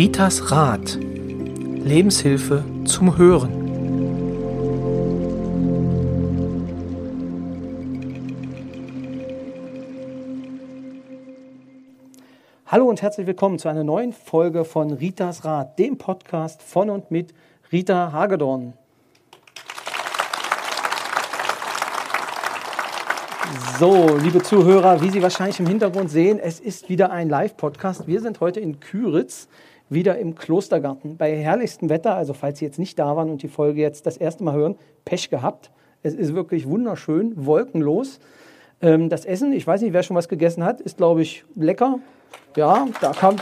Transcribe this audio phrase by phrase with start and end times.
[0.00, 0.98] Ritas Rat.
[0.98, 3.52] Lebenshilfe zum Hören.
[12.64, 17.10] Hallo und herzlich willkommen zu einer neuen Folge von Ritas Rat, dem Podcast von und
[17.10, 17.34] mit
[17.70, 18.72] Rita Hagedorn.
[23.78, 28.06] So, liebe Zuhörer, wie Sie wahrscheinlich im Hintergrund sehen, es ist wieder ein Live-Podcast.
[28.06, 29.46] Wir sind heute in Küritz,
[29.90, 32.14] wieder im Klostergarten, bei herrlichstem Wetter.
[32.14, 34.76] Also, falls Sie jetzt nicht da waren und die Folge jetzt das erste Mal hören,
[35.04, 35.70] Pech gehabt.
[36.02, 38.20] Es ist wirklich wunderschön, wolkenlos.
[38.80, 41.98] Ähm, das Essen, ich weiß nicht, wer schon was gegessen hat, ist, glaube ich, lecker.
[42.56, 43.36] Ja, da kam.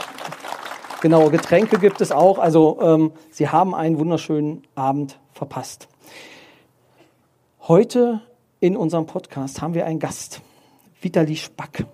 [1.01, 2.39] Genau, Getränke gibt es auch.
[2.39, 5.87] Also, ähm, Sie haben einen wunderschönen Abend verpasst.
[7.61, 8.21] Heute
[8.59, 10.41] in unserem Podcast haben wir einen Gast,
[10.99, 11.85] Vitali Spack.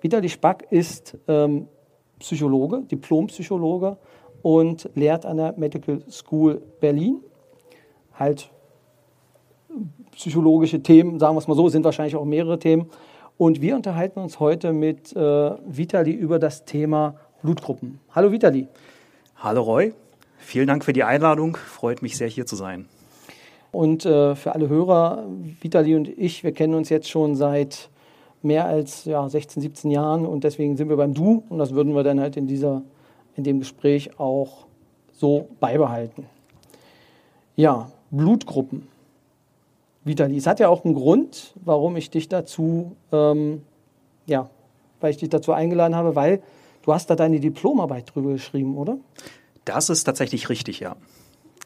[0.00, 1.68] Vitali Spack ist ähm,
[2.20, 3.96] Psychologe, Diplompsychologe
[4.42, 7.20] und lehrt an der Medical School Berlin.
[8.14, 8.50] Halt
[10.12, 12.86] psychologische Themen, sagen wir es mal so, sind wahrscheinlich auch mehrere Themen.
[13.38, 17.98] Und wir unterhalten uns heute mit äh, Vitali über das Thema Blutgruppen.
[18.14, 18.68] Hallo Vitali.
[19.36, 19.94] Hallo Roy,
[20.36, 21.56] vielen Dank für die Einladung.
[21.56, 22.86] Freut mich sehr, hier zu sein.
[23.72, 25.24] Und äh, für alle Hörer,
[25.60, 27.88] Vitali und ich, wir kennen uns jetzt schon seit
[28.42, 31.94] mehr als ja, 16, 17 Jahren und deswegen sind wir beim Du und das würden
[31.94, 32.82] wir dann halt in, dieser,
[33.36, 34.66] in dem Gespräch auch
[35.12, 36.26] so beibehalten.
[37.56, 38.88] Ja, Blutgruppen.
[40.04, 43.62] Vitali, es hat ja auch einen Grund, warum ich dich dazu, ähm,
[44.26, 44.48] ja,
[45.00, 46.42] weil ich dich dazu eingeladen habe, weil
[46.82, 48.96] du hast da deine Diplomarbeit drüber geschrieben, oder?
[49.66, 50.96] Das ist tatsächlich richtig, ja.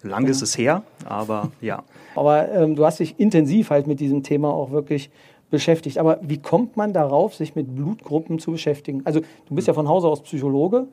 [0.02, 0.30] Lang ja.
[0.30, 1.84] ist es her, aber ja.
[2.16, 5.10] Aber ähm, du hast dich intensiv halt mit diesem Thema auch wirklich
[5.50, 5.98] beschäftigt.
[5.98, 9.02] Aber wie kommt man darauf, sich mit Blutgruppen zu beschäftigen?
[9.04, 10.86] Also du bist ja von Hause aus Psychologe.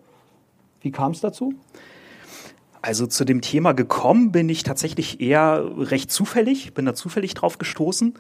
[0.82, 1.54] Wie kam es dazu?
[2.84, 7.60] Also zu dem Thema gekommen bin ich tatsächlich eher recht zufällig, bin da zufällig drauf
[7.60, 8.16] gestoßen,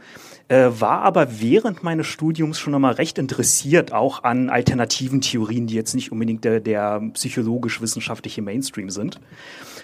[0.50, 5.73] äh, war aber während meines Studiums schon einmal recht interessiert auch an alternativen Theorien, die
[5.73, 9.19] jetzt nicht unbedingt der, der psychologisch-wissenschaftliche Mainstream sind.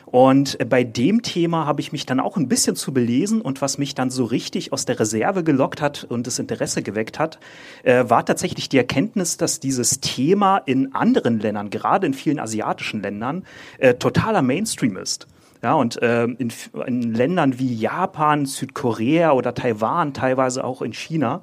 [0.09, 3.77] Und bei dem Thema habe ich mich dann auch ein bisschen zu belesen und was
[3.77, 7.39] mich dann so richtig aus der Reserve gelockt hat und das Interesse geweckt hat,
[7.83, 13.01] äh, war tatsächlich die Erkenntnis, dass dieses Thema in anderen Ländern, gerade in vielen asiatischen
[13.01, 13.43] Ländern,
[13.79, 15.27] äh, totaler Mainstream ist.
[15.61, 16.53] Ja, und äh, in,
[16.85, 21.41] in Ländern wie Japan, Südkorea oder Taiwan, teilweise auch in China,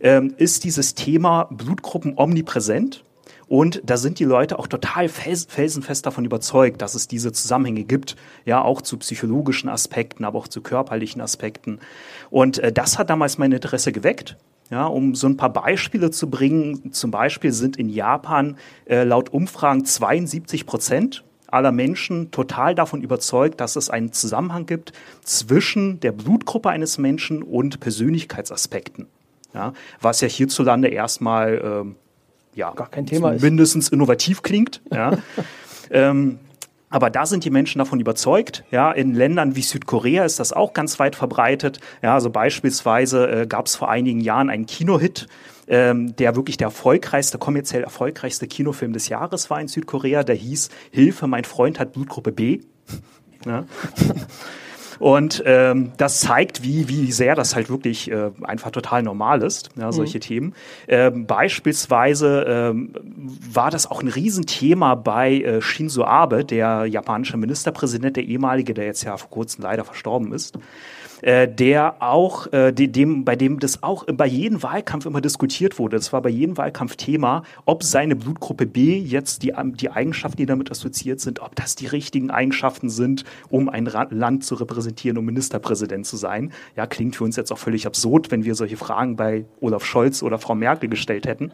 [0.00, 3.04] äh, ist dieses Thema Blutgruppen omnipräsent.
[3.48, 8.16] Und da sind die Leute auch total felsenfest davon überzeugt, dass es diese Zusammenhänge gibt,
[8.44, 11.80] ja, auch zu psychologischen Aspekten, aber auch zu körperlichen Aspekten.
[12.30, 14.36] Und äh, das hat damals mein Interesse geweckt.
[14.70, 19.32] Ja, um so ein paar Beispiele zu bringen, zum Beispiel sind in Japan äh, laut
[19.32, 24.92] Umfragen 72 Prozent aller Menschen total davon überzeugt, dass es einen Zusammenhang gibt
[25.22, 29.06] zwischen der Blutgruppe eines Menschen und Persönlichkeitsaspekten.
[29.54, 29.72] Ja,
[30.02, 31.96] was ja hierzulande erstmal ähm,
[32.58, 33.92] ja, gar kein Thema mindestens ist.
[33.92, 34.82] innovativ klingt.
[34.92, 35.16] Ja.
[35.90, 36.40] ähm,
[36.90, 38.64] aber da sind die Menschen davon überzeugt.
[38.70, 41.80] Ja, in Ländern wie Südkorea ist das auch ganz weit verbreitet.
[42.02, 45.28] Ja, also beispielsweise äh, gab es vor einigen Jahren einen Kinohit,
[45.68, 50.24] ähm, der wirklich der erfolgreichste, kommerziell erfolgreichste Kinofilm des Jahres war in Südkorea.
[50.24, 52.60] Der hieß Hilfe, mein Freund hat Blutgruppe B.
[53.46, 53.66] ja.
[54.98, 59.70] Und ähm, das zeigt, wie, wie sehr das halt wirklich äh, einfach total normal ist,
[59.76, 60.22] ja, solche mhm.
[60.22, 60.54] Themen.
[60.88, 62.92] Ähm, beispielsweise ähm,
[63.52, 68.86] war das auch ein Riesenthema bei äh, Shinzo Abe, der japanische Ministerpräsident, der ehemalige, der
[68.86, 70.58] jetzt ja vor kurzem leider verstorben ist
[71.22, 75.96] äh, der auch, äh, dem, bei dem das auch bei jedem Wahlkampf immer diskutiert wurde.
[75.96, 80.46] Das war bei jedem Wahlkampf Thema, ob seine Blutgruppe B jetzt die, die Eigenschaften, die
[80.46, 85.24] damit assoziiert sind, ob das die richtigen Eigenschaften sind, um ein Land zu repräsentieren, um
[85.24, 86.52] Ministerpräsident zu sein.
[86.76, 90.22] Ja, klingt für uns jetzt auch völlig absurd, wenn wir solche Fragen bei Olaf Scholz
[90.22, 91.52] oder Frau Merkel gestellt hätten.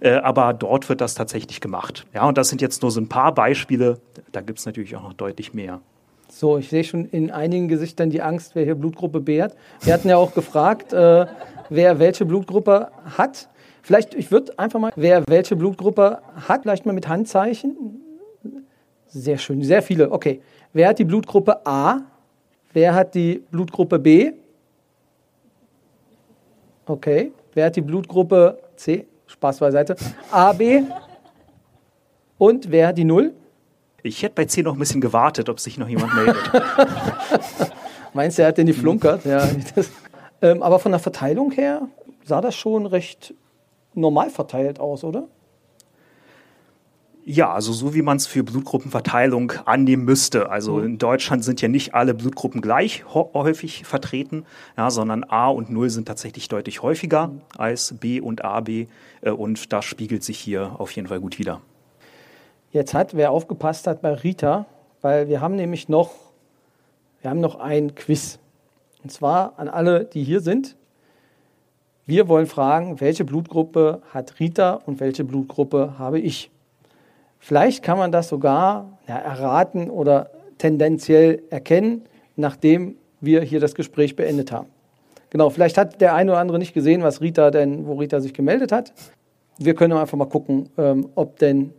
[0.00, 2.06] Äh, aber dort wird das tatsächlich gemacht.
[2.14, 4.00] Ja, und das sind jetzt nur so ein paar Beispiele.
[4.32, 5.80] Da gibt es natürlich auch noch deutlich mehr.
[6.40, 9.54] So, ich sehe schon in einigen Gesichtern die Angst, wer hier Blutgruppe B hat.
[9.82, 11.26] Wir hatten ja auch gefragt, äh,
[11.68, 13.50] wer welche Blutgruppe hat.
[13.82, 18.00] Vielleicht, ich würde einfach mal, wer welche Blutgruppe hat, vielleicht mal mit Handzeichen.
[19.06, 20.10] Sehr schön, sehr viele.
[20.10, 20.40] Okay.
[20.72, 22.00] Wer hat die Blutgruppe A?
[22.72, 24.32] Wer hat die Blutgruppe B?
[26.86, 27.32] Okay.
[27.52, 29.06] Wer hat die Blutgruppe C?
[29.26, 29.94] Spaß beiseite.
[30.30, 30.84] A, B?
[32.38, 33.34] Und wer hat die Null?
[34.02, 36.50] Ich hätte bei 10 noch ein bisschen gewartet, ob sich noch jemand meldet.
[38.14, 39.24] Meinst du, er hat denn die flunkert?
[39.24, 39.48] Ja.
[40.42, 41.82] ähm, aber von der Verteilung her
[42.24, 43.34] sah das schon recht
[43.94, 45.28] normal verteilt aus, oder?
[47.24, 50.50] Ja, also so wie man es für Blutgruppenverteilung annehmen müsste.
[50.50, 50.84] Also mhm.
[50.84, 54.44] in Deutschland sind ja nicht alle Blutgruppen gleich häufig vertreten,
[54.76, 57.40] ja, sondern A und 0 sind tatsächlich deutlich häufiger mhm.
[57.56, 58.68] als B und AB
[59.20, 61.60] äh, und das spiegelt sich hier auf jeden Fall gut wider.
[62.72, 64.66] Jetzt hat, wer aufgepasst hat bei Rita,
[65.02, 66.12] weil wir haben nämlich noch,
[67.20, 68.38] wir haben noch ein Quiz.
[69.02, 70.76] Und zwar an alle, die hier sind.
[72.06, 76.50] Wir wollen fragen, welche Blutgruppe hat Rita und welche Blutgruppe habe ich?
[77.40, 82.02] Vielleicht kann man das sogar ja, erraten oder tendenziell erkennen,
[82.36, 84.68] nachdem wir hier das Gespräch beendet haben.
[85.30, 88.34] Genau, vielleicht hat der eine oder andere nicht gesehen, was Rita denn, wo Rita sich
[88.34, 88.92] gemeldet hat.
[89.58, 91.72] Wir können einfach mal gucken, ähm, ob denn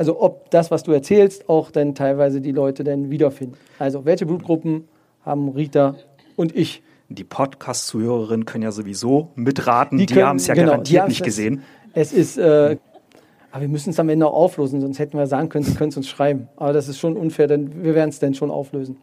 [0.00, 3.58] also ob das, was du erzählst, auch dann teilweise die Leute dann wiederfinden.
[3.78, 4.88] Also welche Blutgruppen
[5.26, 5.94] haben Rita
[6.36, 6.82] und ich?
[7.10, 9.98] Die Podcast-Zuhörerinnen können ja sowieso mitraten.
[9.98, 11.64] Die, die haben es ja genau, garantiert nicht gesehen.
[11.92, 12.78] Es ist, äh,
[13.50, 15.90] aber wir müssen es am Ende auch auflösen, sonst hätten wir sagen können, Sie können
[15.90, 16.48] es uns schreiben.
[16.56, 18.96] Aber das ist schon unfair, denn wir werden es dann schon auflösen.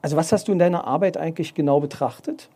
[0.00, 2.48] Also was hast du in deiner Arbeit eigentlich genau betrachtet?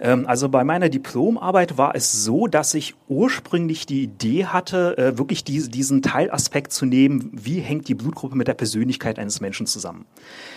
[0.00, 5.18] Ähm, also bei meiner Diplomarbeit war es so, dass ich ursprünglich die Idee hatte, äh,
[5.18, 10.06] wirklich diesen Teilaspekt zu nehmen, wie hängt die Blutgruppe mit der Persönlichkeit eines Menschen zusammen.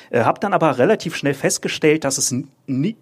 [0.09, 2.33] Äh, Habe dann aber relativ schnell festgestellt, dass es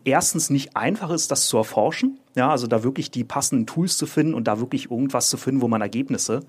[0.06, 2.20] erstens nicht einfach ist, das zu erforschen.
[2.36, 5.62] Ja, also da wirklich die passenden Tools zu finden und da wirklich irgendwas zu finden,
[5.62, 6.42] wo man Ergebnisse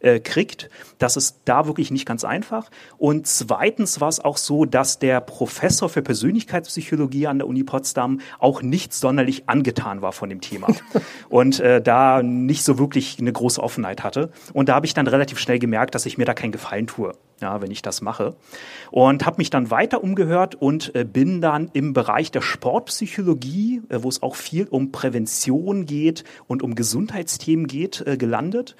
[0.00, 0.68] äh, kriegt.
[0.98, 2.70] Das ist da wirklich nicht ganz einfach.
[2.98, 8.20] Und zweitens war es auch so, dass der Professor für Persönlichkeitspsychologie an der Uni Potsdam
[8.40, 10.68] auch nicht sonderlich angetan war von dem Thema
[11.28, 14.32] und äh, da nicht so wirklich eine große Offenheit hatte.
[14.52, 17.12] Und da habe ich dann relativ schnell gemerkt, dass ich mir da keinen Gefallen tue,
[17.40, 18.36] ja, wenn ich das mache.
[18.90, 24.02] Und habe mich dann weiter umgehört und äh, bin dann im Bereich der Sportpsychologie, äh,
[24.02, 28.76] wo es auch viel um Prävention geht und um Gesundheitsthemen geht, äh, gelandet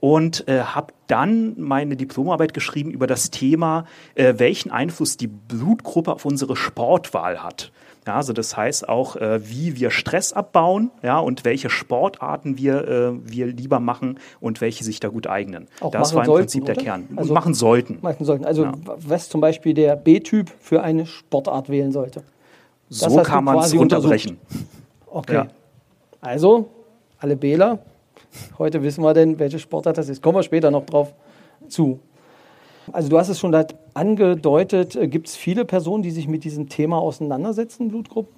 [0.00, 6.12] und äh, habe dann meine Diplomarbeit geschrieben über das Thema, äh, welchen Einfluss die Blutgruppe
[6.12, 7.72] auf unsere Sportwahl hat.
[8.06, 12.86] Ja, also das heißt auch, äh, wie wir Stress abbauen, ja, und welche Sportarten wir,
[12.86, 15.68] äh, wir lieber machen und welche sich da gut eignen.
[15.80, 16.74] Auch das war im sollten, Prinzip oder?
[16.74, 17.08] der Kern.
[17.16, 17.98] Also machen sollten.
[18.02, 18.44] Machen sollten.
[18.44, 18.72] Also ja.
[18.84, 22.22] was zum Beispiel der B-Typ für eine Sportart wählen sollte.
[22.90, 24.38] Das so kann man es unterbrechen.
[25.06, 25.34] Okay.
[25.34, 25.46] Ja.
[26.20, 26.68] Also,
[27.18, 27.78] alle Bäler,
[28.58, 30.22] Heute wissen wir denn, welche Sportart das ist.
[30.22, 31.12] Kommen wir später noch drauf
[31.68, 32.00] zu.
[32.92, 33.54] Also du hast es schon
[33.94, 38.34] angedeutet, äh, gibt es viele Personen, die sich mit diesem Thema auseinandersetzen, Blutgruppen?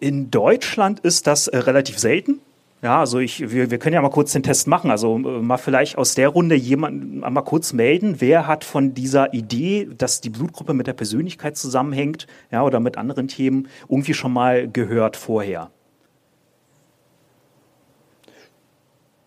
[0.00, 2.40] In Deutschland ist das äh, relativ selten.
[2.82, 4.90] Ja, also ich, wir, wir können ja mal kurz den Test machen.
[4.90, 9.32] Also äh, mal vielleicht aus der Runde jemand mal kurz melden, wer hat von dieser
[9.32, 14.32] Idee, dass die Blutgruppe mit der Persönlichkeit zusammenhängt, ja, oder mit anderen Themen, irgendwie schon
[14.32, 15.70] mal gehört vorher?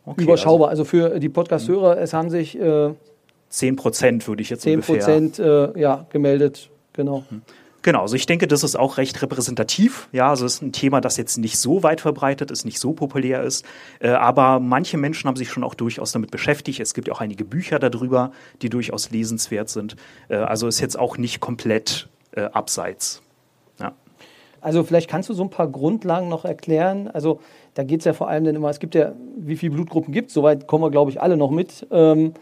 [0.06, 0.70] Okay, überschaubar.
[0.70, 2.94] Also, also für die Podcast-Hörer, es haben sich äh,
[3.50, 7.24] 10 Prozent, würde ich jetzt 10 Prozent äh, ja, gemeldet, genau.
[7.30, 7.42] Mhm.
[7.82, 10.10] Genau, also ich denke, das ist auch recht repräsentativ.
[10.12, 12.92] Ja, also es ist ein Thema, das jetzt nicht so weit verbreitet ist, nicht so
[12.92, 13.66] populär ist.
[14.00, 16.82] Äh, aber manche Menschen haben sich schon auch durchaus damit beschäftigt.
[16.82, 18.32] Es gibt auch einige Bücher darüber,
[18.62, 19.96] die durchaus lesenswert sind.
[20.28, 23.22] Äh, also ist jetzt auch nicht komplett äh, abseits.
[23.80, 23.94] Ja.
[24.60, 27.08] Also vielleicht kannst du so ein paar Grundlagen noch erklären.
[27.08, 27.40] Also
[27.76, 30.30] da geht es ja vor allem dann immer, es gibt ja, wie viele Blutgruppen gibt
[30.30, 31.88] es, soweit kommen wir, glaube ich, alle noch mit.
[31.92, 32.34] Ähm,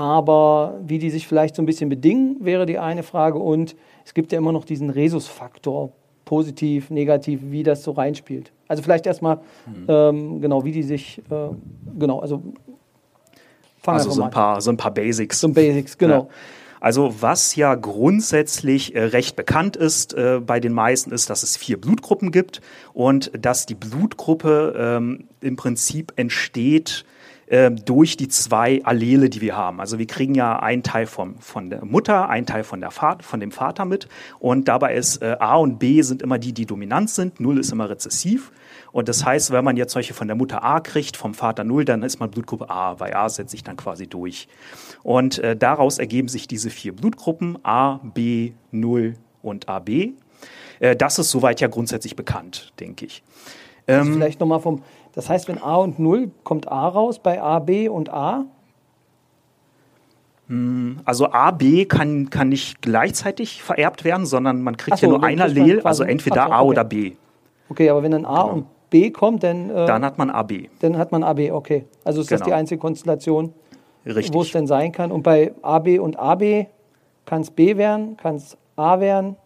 [0.00, 3.38] aber wie die sich vielleicht so ein bisschen bedingen, wäre die eine Frage.
[3.38, 3.76] Und
[4.06, 5.92] es gibt ja immer noch diesen Resusfaktor,
[6.24, 8.50] positiv, negativ, wie das so reinspielt.
[8.66, 9.84] Also vielleicht erstmal, mhm.
[9.88, 11.48] ähm, genau, wie die sich, äh,
[11.98, 12.42] genau, also
[13.82, 15.38] fangen Also so ein, paar, so ein paar Basics.
[15.38, 16.22] So ein Basics, genau.
[16.22, 16.28] Ja.
[16.80, 21.58] Also was ja grundsätzlich äh, recht bekannt ist äh, bei den meisten, ist, dass es
[21.58, 22.62] vier Blutgruppen gibt
[22.94, 27.04] und dass die Blutgruppe ähm, im Prinzip entsteht
[27.50, 29.80] äh, durch die zwei Allele, die wir haben.
[29.80, 33.24] Also wir kriegen ja einen Teil vom, von der Mutter, einen Teil von, der Vater,
[33.24, 36.64] von dem Vater mit und dabei ist äh, A und B sind immer die, die
[36.64, 38.52] dominant sind, Null ist immer rezessiv.
[38.92, 41.84] Und das heißt, wenn man jetzt solche von der Mutter A kriegt, vom Vater 0,
[41.84, 44.48] dann ist man Blutgruppe A, weil A setzt sich dann quasi durch.
[45.02, 49.88] Und äh, daraus ergeben sich diese vier Blutgruppen A, B, 0 und AB.
[50.78, 53.22] Äh, das ist soweit ja grundsätzlich bekannt, denke ich.
[53.86, 54.82] Ähm, also vielleicht nochmal vom,
[55.14, 58.44] das heißt, wenn A und 0 kommt A raus bei A, B und A?
[60.48, 65.12] Hm, also A, B kann, kann nicht gleichzeitig vererbt werden, sondern man kriegt so, ja
[65.12, 67.12] nur ein Allel, also entweder so, A oder B.
[67.68, 68.54] Okay, aber wenn dann A genau.
[68.54, 69.70] und B kommt, dann.
[69.70, 70.52] Äh, dann hat man AB.
[70.80, 71.86] Dann hat man AB, okay.
[72.04, 72.40] Also ist genau.
[72.40, 73.54] das die einzige Konstellation,
[74.04, 75.12] wo es denn sein kann.
[75.12, 76.66] Und bei AB und AB
[77.24, 79.36] kann es B werden, kann es A werden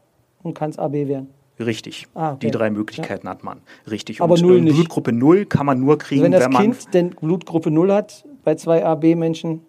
[0.42, 1.33] und kann es AB werden.
[1.58, 2.08] Richtig.
[2.14, 2.46] Ah, okay.
[2.46, 3.32] Die drei Möglichkeiten ja.
[3.32, 3.60] hat man.
[3.88, 4.20] Richtig.
[4.20, 4.74] Aber und, 0 nicht.
[4.74, 6.62] Blutgruppe 0 kann man nur kriegen, also wenn das wenn man.
[6.62, 9.60] Kind denn Blutgruppe 0 hat, bei zwei AB-Menschen?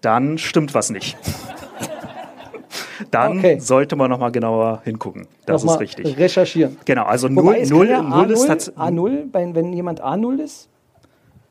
[0.00, 1.16] Dann stimmt was nicht.
[3.10, 3.58] Dann okay.
[3.58, 5.26] sollte man nochmal genauer hingucken.
[5.46, 6.16] Das noch ist richtig.
[6.18, 6.76] Recherchieren.
[6.84, 8.82] Genau, also 0, 0, ja 0 ist tatsächlich.
[8.82, 10.68] A0, wenn jemand A0 ist,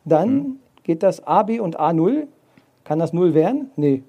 [0.06, 0.56] dann hm.
[0.84, 2.28] geht das AB und A0.
[2.84, 3.70] Kann das 0 werden?
[3.76, 4.04] Nee.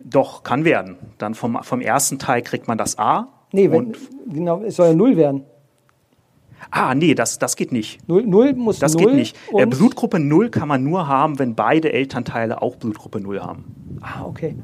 [0.00, 0.98] Doch, kann werden.
[1.18, 3.28] Dann vom, vom ersten Teil kriegt man das A.
[3.54, 3.92] Nee, wenn,
[4.26, 5.44] genau, es soll ja 0 werden.
[6.72, 8.00] Ah, nee, das, das geht nicht.
[8.08, 9.36] Null, null muss Das null geht nicht.
[9.56, 13.64] Äh, Blutgruppe 0 kann man nur haben, wenn beide Elternteile auch Blutgruppe 0 haben.
[14.00, 14.56] Ah, okay.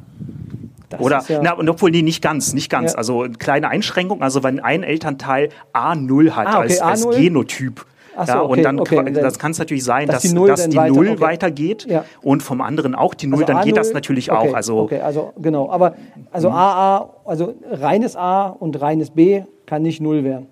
[0.88, 2.92] Das Oder, ja na, und obwohl, nee, nicht ganz, nicht ganz.
[2.92, 2.98] Ja.
[2.98, 7.86] Also, kleine Einschränkung, also wenn ein Elternteil A0 hat ah, okay, als, als Genotyp,
[8.16, 10.68] so, ja, und dann, okay, das kann es natürlich sein, dass, dass die Null, dass
[10.68, 11.20] die weiter, Null okay.
[11.20, 12.04] weitergeht ja.
[12.22, 14.54] und vom anderen auch die Null, also dann A0, geht das natürlich okay, auch.
[14.54, 15.70] Also, okay, also genau.
[15.70, 15.94] Aber
[16.30, 17.10] also AA, mhm.
[17.24, 20.46] also reines A und reines B kann nicht Null werden.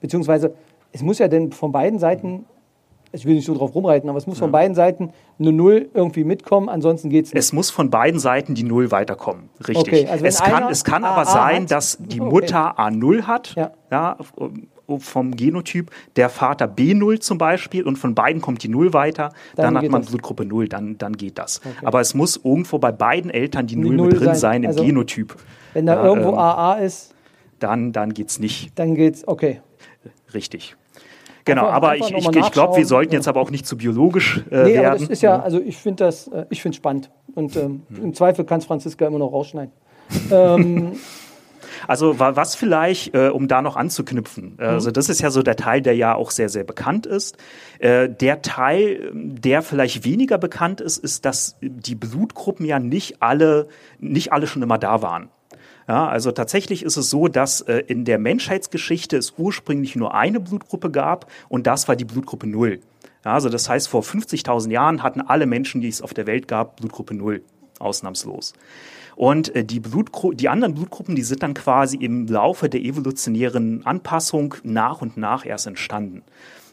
[0.00, 0.54] Beziehungsweise
[0.92, 2.44] es muss ja denn von beiden Seiten
[3.12, 4.40] ich will nicht so drauf rumreiten, aber es muss ja.
[4.40, 7.42] von beiden Seiten eine Null irgendwie mitkommen, ansonsten geht es nicht.
[7.42, 9.78] Es muss von beiden Seiten die Null weiterkommen, richtig.
[9.78, 12.82] Okay, also es, kann, es kann aber sein, hat, dass die Mutter okay.
[12.82, 13.70] A0 hat, ja.
[13.90, 14.16] ja.
[14.98, 19.74] Vom Genotyp, der Vater B0 zum Beispiel und von beiden kommt die Null weiter, dann,
[19.74, 20.10] dann hat man das.
[20.10, 21.60] Blutgruppe 0, dann, dann geht das.
[21.60, 21.86] Okay.
[21.86, 24.62] Aber es muss irgendwo bei beiden Eltern die, die Null, Null mit drin sein, sein
[24.62, 25.36] im also, Genotyp.
[25.74, 27.14] Wenn da ja, irgendwo ähm, AA ist,
[27.58, 28.72] dann, dann geht es nicht.
[28.78, 29.60] Dann geht's, okay.
[30.32, 30.76] Richtig.
[31.44, 33.76] Genau, einfach, aber einfach ich, ich, ich glaube, wir sollten jetzt aber auch nicht zu
[33.76, 34.86] biologisch äh, nee, werden.
[34.86, 37.10] Aber das ist ja, also ich finde das, äh, ich finde spannend.
[37.34, 38.04] Und ähm, hm.
[38.04, 39.72] im Zweifel kann es Franziska immer noch rausschneiden.
[40.30, 40.92] ähm,
[41.86, 44.68] also was vielleicht, äh, um da noch anzuknüpfen, äh, mhm.
[44.68, 47.36] also das ist ja so der Teil, der ja auch sehr, sehr bekannt ist.
[47.78, 53.68] Äh, der Teil, der vielleicht weniger bekannt ist, ist, dass die Blutgruppen ja nicht alle,
[53.98, 55.28] nicht alle schon immer da waren.
[55.88, 60.38] Ja, also tatsächlich ist es so, dass äh, in der Menschheitsgeschichte es ursprünglich nur eine
[60.38, 62.80] Blutgruppe gab und das war die Blutgruppe Null.
[63.24, 66.46] Ja, also das heißt, vor 50.000 Jahren hatten alle Menschen, die es auf der Welt
[66.46, 67.42] gab, Blutgruppe Null,
[67.78, 68.52] ausnahmslos.
[69.18, 73.84] Und äh, die, Blutgru die anderen Blutgruppen, die sind dann quasi im Laufe der evolutionären
[73.84, 76.22] Anpassung nach und nach erst entstanden.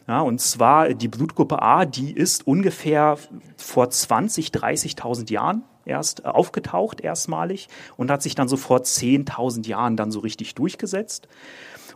[0.06, 3.18] Ja, und zwar die Blutgruppe A, die ist ungefähr
[3.56, 9.66] vor 20, 30.000 Jahren erst äh, aufgetaucht erstmalig und hat sich dann so vor 10.000
[9.66, 11.26] Jahren dann so richtig durchgesetzt.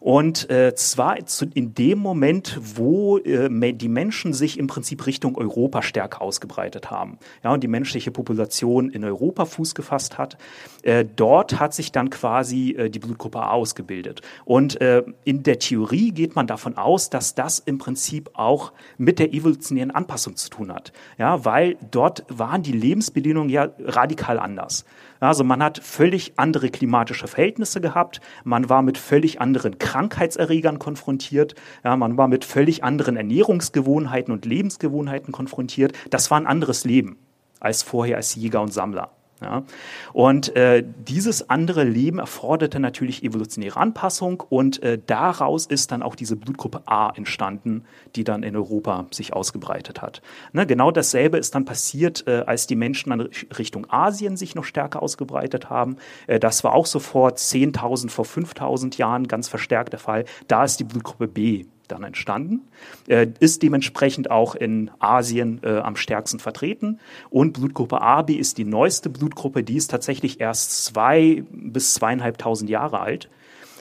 [0.00, 5.36] Und äh, zwar zu, in dem Moment, wo äh, die Menschen sich im Prinzip Richtung
[5.36, 7.18] Europa stärker ausgebreitet haben.
[7.44, 10.38] Ja, und die menschliche Population in Europa Fuß gefasst hat.
[10.82, 14.22] Äh, dort hat sich dann quasi äh, die Blutgruppe A ausgebildet.
[14.46, 19.18] Und äh, in der Theorie geht man davon aus, dass das im Prinzip auch mit
[19.18, 20.92] der evolutionären Anpassung zu tun hat.
[21.18, 24.84] Ja, weil dort waren die Lebensbedingungen ja radikal anders.
[25.20, 31.54] Also man hat völlig andere klimatische Verhältnisse gehabt, man war mit völlig anderen Krankheitserregern konfrontiert,
[31.84, 35.92] ja, man war mit völlig anderen Ernährungsgewohnheiten und Lebensgewohnheiten konfrontiert.
[36.08, 37.18] Das war ein anderes Leben
[37.60, 39.10] als vorher als Jäger und Sammler.
[39.42, 39.64] Ja.
[40.12, 46.14] Und äh, dieses andere Leben erforderte natürlich evolutionäre Anpassung und äh, daraus ist dann auch
[46.14, 47.84] diese Blutgruppe A entstanden,
[48.16, 50.20] die dann in Europa sich ausgebreitet hat.
[50.52, 54.64] Ne, genau dasselbe ist dann passiert, äh, als die Menschen dann Richtung Asien sich noch
[54.64, 55.96] stärker ausgebreitet haben.
[56.26, 60.26] Äh, das war auch so vor 10.000, vor 5.000 Jahren ganz verstärkt der Fall.
[60.48, 62.62] Da ist die Blutgruppe B dann entstanden,
[63.08, 67.00] äh, ist dementsprechend auch in Asien äh, am stärksten vertreten.
[67.30, 73.00] Und Blutgruppe AB ist die neueste Blutgruppe, die ist tatsächlich erst zwei bis zweieinhalbtausend Jahre
[73.00, 73.28] alt.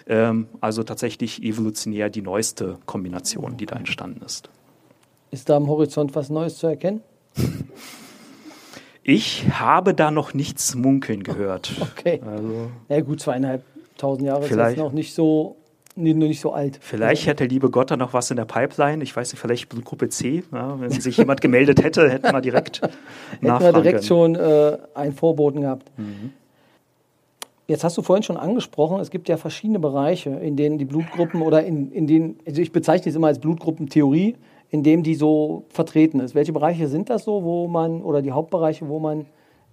[0.07, 4.49] Ähm, also tatsächlich evolutionär die neueste Kombination, die da entstanden ist.
[5.31, 7.01] Ist da am Horizont was Neues zu erkennen?
[9.03, 11.71] Ich habe da noch nichts munkeln gehört.
[11.81, 12.21] Okay.
[12.25, 15.57] Also, ja gut, zweieinhalbtausend Jahre ist jetzt noch nicht so
[16.01, 16.79] Nee, nur nicht so alt.
[16.81, 19.03] Vielleicht hätte liebe Gott da noch was in der Pipeline.
[19.03, 20.43] Ich weiß nicht, vielleicht Gruppe C.
[20.53, 22.81] Ja, wenn sich jemand gemeldet hätte, hätten wir direkt
[23.41, 25.91] Hätten wir direkt schon äh, einen Vorboten gehabt.
[25.97, 26.31] Mhm.
[27.67, 31.41] Jetzt hast du vorhin schon angesprochen, es gibt ja verschiedene Bereiche, in denen die Blutgruppen
[31.41, 34.37] oder in, in denen, also ich bezeichne es immer als Blutgruppentheorie,
[34.69, 36.33] in dem die so vertreten ist.
[36.33, 39.25] Welche Bereiche sind das so, wo man, oder die Hauptbereiche, wo man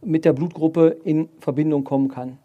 [0.03, 2.39] mit der Blutgruppe in Verbindung kommen kann?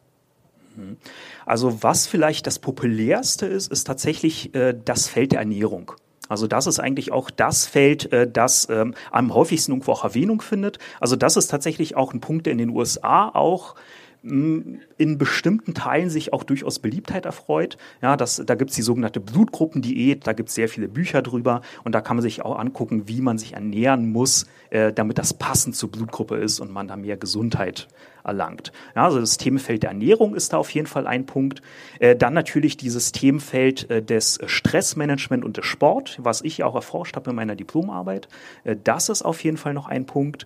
[0.75, 0.97] Mhm.
[1.45, 5.93] Also was vielleicht das populärste ist, ist tatsächlich äh, das Feld der Ernährung.
[6.29, 10.41] Also das ist eigentlich auch das Feld, äh, das ähm, am häufigsten irgendwo auch Erwähnung
[10.41, 10.79] findet.
[10.99, 13.75] Also das ist tatsächlich auch ein Punkt, der in den USA auch
[14.23, 17.77] in bestimmten Teilen sich auch durchaus Beliebtheit erfreut.
[18.03, 21.61] Ja, das, da gibt es die sogenannte Blutgruppendiät, da gibt es sehr viele Bücher drüber
[21.83, 25.33] und da kann man sich auch angucken, wie man sich ernähren muss, äh, damit das
[25.33, 27.87] passend zur Blutgruppe ist und man da mehr Gesundheit
[28.23, 28.71] erlangt.
[28.95, 31.61] Ja, also das Themenfeld der Ernährung ist da auf jeden Fall ein Punkt.
[31.99, 37.15] Äh, dann natürlich dieses Themenfeld äh, des Stressmanagement und des Sport, was ich auch erforscht
[37.15, 38.27] habe in meiner Diplomarbeit.
[38.63, 40.45] Äh, das ist auf jeden Fall noch ein Punkt.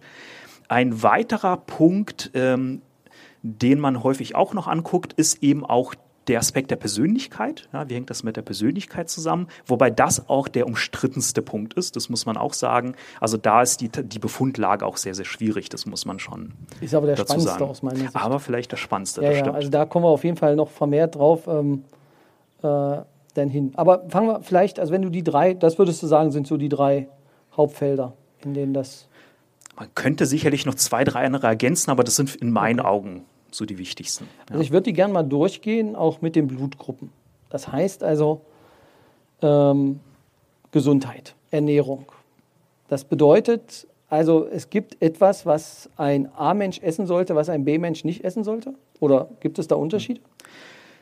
[0.67, 2.82] Ein weiterer Punkt, ähm,
[3.44, 5.94] den man häufig auch noch anguckt, ist eben auch
[6.27, 7.70] der Aspekt der Persönlichkeit.
[7.74, 9.48] Ja, wie hängt das mit der Persönlichkeit zusammen?
[9.65, 12.96] Wobei das auch der umstrittenste Punkt ist, das muss man auch sagen.
[13.20, 16.53] Also da ist die, die Befundlage auch sehr, sehr schwierig, das muss man schon.
[16.82, 17.63] Ist aber der spannendste sagen.
[17.65, 18.15] aus meiner Sicht.
[18.15, 21.15] Aber vielleicht der spannendste, ja, ja, also da kommen wir auf jeden Fall noch vermehrt
[21.15, 21.84] drauf ähm,
[22.62, 22.67] äh,
[23.34, 23.74] dann hin.
[23.75, 26.58] Aber fangen wir vielleicht, also wenn du die drei, das würdest du sagen, sind so
[26.58, 27.08] die drei
[27.55, 28.13] Hauptfelder,
[28.44, 29.08] in denen das.
[29.77, 32.79] Man könnte sicherlich noch zwei, drei andere ergänzen, aber das sind in meinen.
[32.79, 33.25] Augen
[33.56, 34.26] so die wichtigsten.
[34.26, 34.54] Ja.
[34.54, 37.12] Also ich würde die gerne mal durchgehen, auch mit den Blutgruppen.
[37.50, 38.42] Das heißt also
[39.42, 40.00] ähm,
[40.72, 42.12] Gesundheit, Ernährung.
[42.88, 48.24] Das bedeutet also, es gibt etwas, was ein A-Mensch essen sollte, was ein B-Mensch nicht
[48.24, 48.74] essen sollte?
[49.00, 50.22] Oder gibt es da Unterschiede?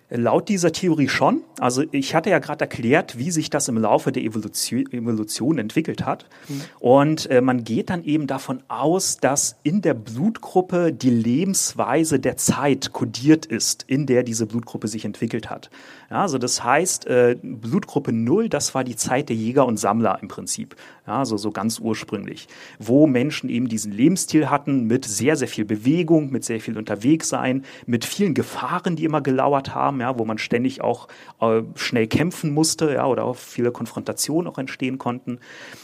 [0.09, 1.41] Laut dieser Theorie schon.
[1.59, 6.05] Also ich hatte ja gerade erklärt, wie sich das im Laufe der Evolution, Evolution entwickelt
[6.05, 6.25] hat.
[6.47, 6.61] Mhm.
[6.79, 12.37] Und äh, man geht dann eben davon aus, dass in der Blutgruppe die Lebensweise der
[12.37, 15.71] Zeit kodiert ist, in der diese Blutgruppe sich entwickelt hat.
[16.11, 20.19] Ja, also das heißt, äh, Blutgruppe 0, das war die Zeit der Jäger und Sammler
[20.21, 20.75] im Prinzip.
[21.07, 25.65] Ja, also so ganz ursprünglich, wo Menschen eben diesen Lebensstil hatten mit sehr, sehr viel
[25.65, 30.37] Bewegung, mit sehr viel Unterwegssein, mit vielen Gefahren, die immer gelauert haben, ja, wo man
[30.37, 31.07] ständig auch
[31.41, 35.39] äh, schnell kämpfen musste, ja, oder auch viele Konfrontationen auch entstehen konnten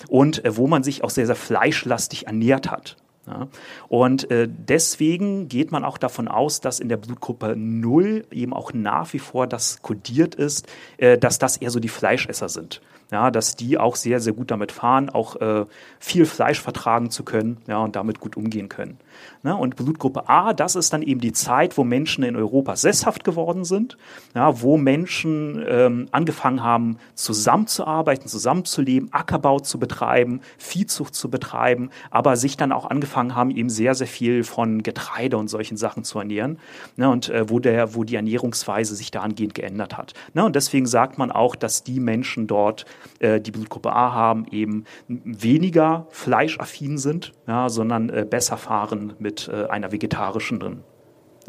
[0.07, 2.97] und äh, wo man sich auch sehr, sehr fleischlastig ernährt hat.
[3.27, 3.47] Ja.
[3.87, 8.73] Und äh, deswegen geht man auch davon aus, dass in der Blutgruppe 0 eben auch
[8.73, 13.31] nach wie vor das kodiert ist, äh, dass das eher so die Fleischesser sind ja,
[13.31, 15.65] dass die auch sehr, sehr gut damit fahren, auch äh,
[15.99, 18.97] viel Fleisch vertragen zu können ja, und damit gut umgehen können.
[19.41, 19.55] Ne?
[19.55, 23.63] Und Blutgruppe A, das ist dann eben die Zeit, wo Menschen in Europa sesshaft geworden
[23.63, 23.97] sind,
[24.35, 32.35] ja, wo Menschen ähm, angefangen haben, zusammenzuarbeiten, zusammenzuleben, Ackerbau zu betreiben, Viehzucht zu betreiben, aber
[32.35, 36.19] sich dann auch angefangen haben, eben sehr, sehr viel von Getreide und solchen Sachen zu
[36.19, 36.59] ernähren.
[36.95, 37.09] Ne?
[37.09, 40.13] Und äh, wo, der, wo die Ernährungsweise sich dahingehend geändert hat.
[40.33, 40.45] Ne?
[40.45, 42.85] Und deswegen sagt man auch, dass die Menschen dort
[43.19, 49.49] äh, die Blutgruppe A haben, eben weniger fleischaffin sind, ja, sondern äh, besser fahren mit
[49.51, 50.83] äh, einer vegetarischen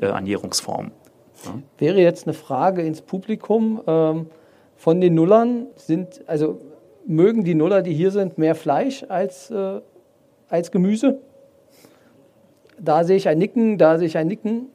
[0.00, 0.92] äh, Ernährungsform.
[1.44, 1.54] Ja.
[1.78, 4.26] Wäre jetzt eine Frage ins Publikum ähm,
[4.76, 6.60] von den Nullern, sind, also
[7.06, 9.80] mögen die Nuller, die hier sind, mehr Fleisch als, äh,
[10.48, 11.20] als Gemüse?
[12.78, 14.68] Da sehe ich ein Nicken, da sehe ich ein Nicken.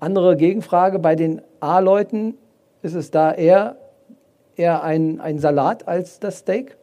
[0.00, 2.34] Andere Gegenfrage, bei den A-Leuten
[2.82, 3.76] ist es da eher
[4.56, 6.76] eher ein, ein Salat als das Steak?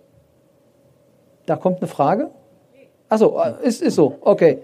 [1.45, 2.29] Da kommt eine Frage?
[3.09, 4.59] Achso, äh, ist, ist so, okay.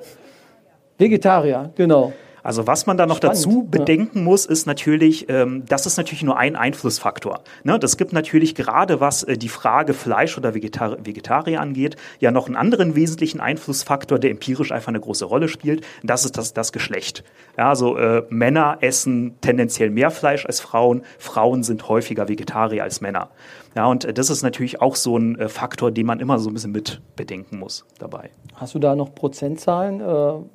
[0.98, 2.14] Vegetarier, genau.
[2.50, 4.24] Also was man da noch Spannend, dazu bedenken ja.
[4.24, 7.42] muss, ist natürlich, ähm, das ist natürlich nur ein Einflussfaktor.
[7.64, 7.78] Ne?
[7.78, 12.48] Das gibt natürlich gerade, was äh, die Frage Fleisch oder Vegetar Vegetarier angeht, ja noch
[12.48, 15.86] einen anderen wesentlichen Einflussfaktor, der empirisch einfach eine große Rolle spielt.
[16.02, 17.24] Das ist das, das Geschlecht.
[17.56, 21.04] Ja, also äh, Männer essen tendenziell mehr Fleisch als Frauen.
[21.20, 23.30] Frauen sind häufiger Vegetarier als Männer.
[23.76, 26.50] Ja, und äh, das ist natürlich auch so ein äh, Faktor, den man immer so
[26.50, 28.32] ein bisschen mit bedenken muss dabei.
[28.56, 30.02] Hast du da noch Prozentzahlen?
[30.02, 30.50] Äh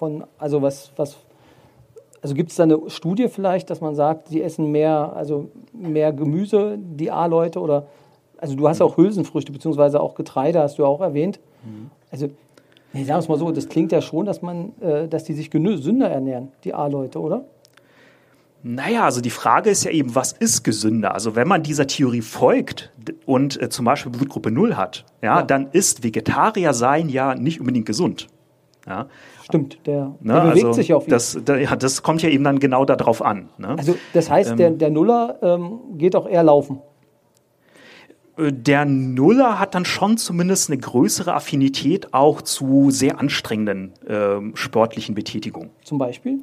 [0.00, 1.18] von, also was, was,
[2.22, 6.12] also gibt es da eine Studie vielleicht, dass man sagt, sie essen mehr, also mehr
[6.12, 7.86] Gemüse, die A-Leute oder,
[8.38, 11.40] also du hast auch Hülsenfrüchte beziehungsweise auch Getreide, hast du auch erwähnt.
[11.64, 11.90] Mhm.
[12.10, 12.26] Also,
[12.92, 15.32] nee, sagen wir es mal so, das klingt ja schon, dass man, äh, dass die
[15.32, 17.44] sich gesünder ernähren, die A-Leute, oder?
[18.62, 21.14] Naja, also die Frage ist ja eben, was ist gesünder?
[21.14, 22.92] Also wenn man dieser Theorie folgt
[23.24, 27.60] und äh, zum Beispiel Blutgruppe 0 hat, ja, ja, dann ist Vegetarier sein ja nicht
[27.60, 28.26] unbedingt gesund.
[28.86, 29.08] Ja.
[29.50, 30.32] Stimmt, der, ne?
[30.34, 31.10] der bewegt also sich auf ihn.
[31.10, 33.48] Das, da, ja, das kommt ja eben dann genau darauf an.
[33.58, 33.76] Ne?
[33.78, 36.80] Also das heißt, ähm, der, der Nuller ähm, geht auch eher laufen.
[38.36, 44.52] Äh, der Nuller hat dann schon zumindest eine größere Affinität auch zu sehr anstrengenden ähm,
[44.54, 45.70] sportlichen Betätigungen.
[45.84, 46.40] Zum Beispiel?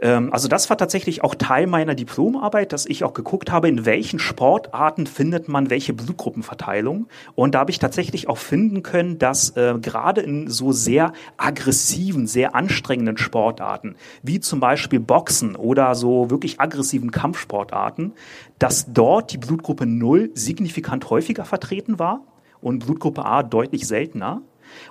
[0.00, 3.84] Ähm, also das war tatsächlich auch Teil meiner Diplomarbeit, dass ich auch geguckt habe, in
[3.84, 7.06] welchen Sportarten findet man welche Blutgruppenverteilung.
[7.34, 12.26] Und da habe ich tatsächlich auch finden können, dass äh, gerade in so sehr aggressiven,
[12.26, 18.12] sehr anstrengenden Sportarten, wie zum Beispiel Boxen oder so wirklich aggressiven Kampfsportarten,
[18.58, 22.22] dass dort die Blutgruppe 0 signifikant häufiger vertreten war
[22.60, 24.42] und Blutgruppe A deutlich seltener.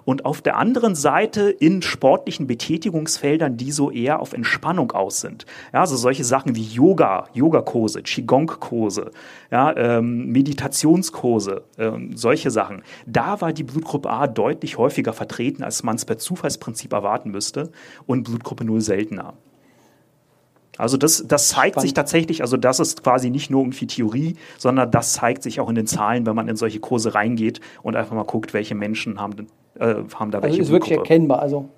[0.05, 5.45] Und auf der anderen Seite in sportlichen Betätigungsfeldern, die so eher auf Entspannung aus sind.
[5.73, 9.11] Ja, also solche Sachen wie Yoga, Yogakurse, Qigong-Kurse,
[9.51, 12.83] ja, ähm, Meditationskurse, ähm, solche Sachen.
[13.05, 17.71] Da war die Blutgruppe A deutlich häufiger vertreten, als man es per Zufallsprinzip erwarten müsste
[18.05, 19.33] und Blutgruppe 0 seltener.
[20.79, 21.81] Also das, das zeigt Spannend.
[21.81, 25.67] sich tatsächlich, also das ist quasi nicht nur irgendwie Theorie, sondern das zeigt sich auch
[25.67, 29.19] in den Zahlen, wenn man in solche Kurse reingeht und einfach mal guckt, welche Menschen
[29.19, 30.61] haben, äh, haben da also welche.
[30.61, 31.69] Ist wirklich erkennbar, also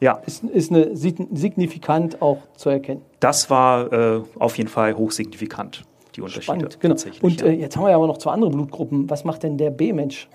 [0.00, 0.20] ja.
[0.26, 3.02] ist, ist eine signifikant auch zu erkennen.
[3.20, 5.84] Das war äh, auf jeden Fall hochsignifikant,
[6.16, 6.44] die Unterschiede.
[6.44, 6.96] Spannend, genau.
[7.22, 7.46] Und ja.
[7.46, 9.08] äh, jetzt haben wir ja aber noch zwei andere Blutgruppen.
[9.08, 10.28] Was macht denn der B-Mensch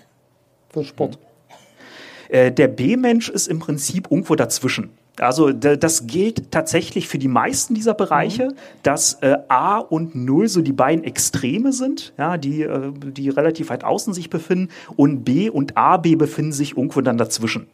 [0.70, 1.18] für Sport?
[1.48, 1.58] Hm.
[2.30, 4.90] Äh, der B-Mensch ist im Prinzip irgendwo dazwischen.
[5.20, 8.54] Also das gilt tatsächlich für die meisten dieser Bereiche, mhm.
[8.82, 13.70] dass äh, A und Null so die beiden Extreme sind, ja, die, äh, die relativ
[13.70, 17.66] weit außen sich befinden und B und AB befinden sich irgendwo dann dazwischen.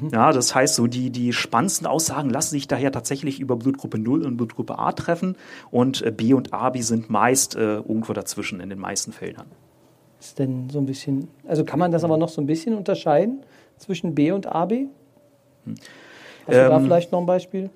[0.00, 0.10] Mhm.
[0.12, 4.24] Ja, das heißt, so die, die spannendsten Aussagen lassen sich daher tatsächlich über Blutgruppe 0
[4.24, 5.36] und Blutgruppe A treffen
[5.70, 9.46] und äh, B und AB sind meist äh, irgendwo dazwischen in den meisten Feldern.
[10.20, 13.42] Ist denn so ein bisschen, also kann man das aber noch so ein bisschen unterscheiden
[13.76, 14.72] zwischen B und AB?
[15.64, 15.74] Hm.
[16.46, 17.70] Hast du da ähm, vielleicht noch ein Beispiel?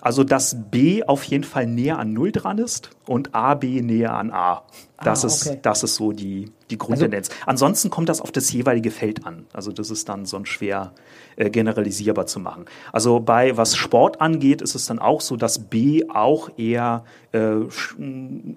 [0.00, 4.30] Also, dass B auf jeden Fall näher an Null dran ist und AB näher an
[4.30, 4.62] A.
[5.02, 5.56] Das, ah, okay.
[5.56, 7.28] ist, das ist so die, die Grundtendenz.
[7.28, 9.46] Also, Ansonsten kommt das auf das jeweilige Feld an.
[9.52, 10.92] Also, das ist dann sonst schwer
[11.36, 12.66] äh, generalisierbar zu machen.
[12.92, 17.56] Also, bei was Sport angeht, ist es dann auch so, dass B auch eher, äh,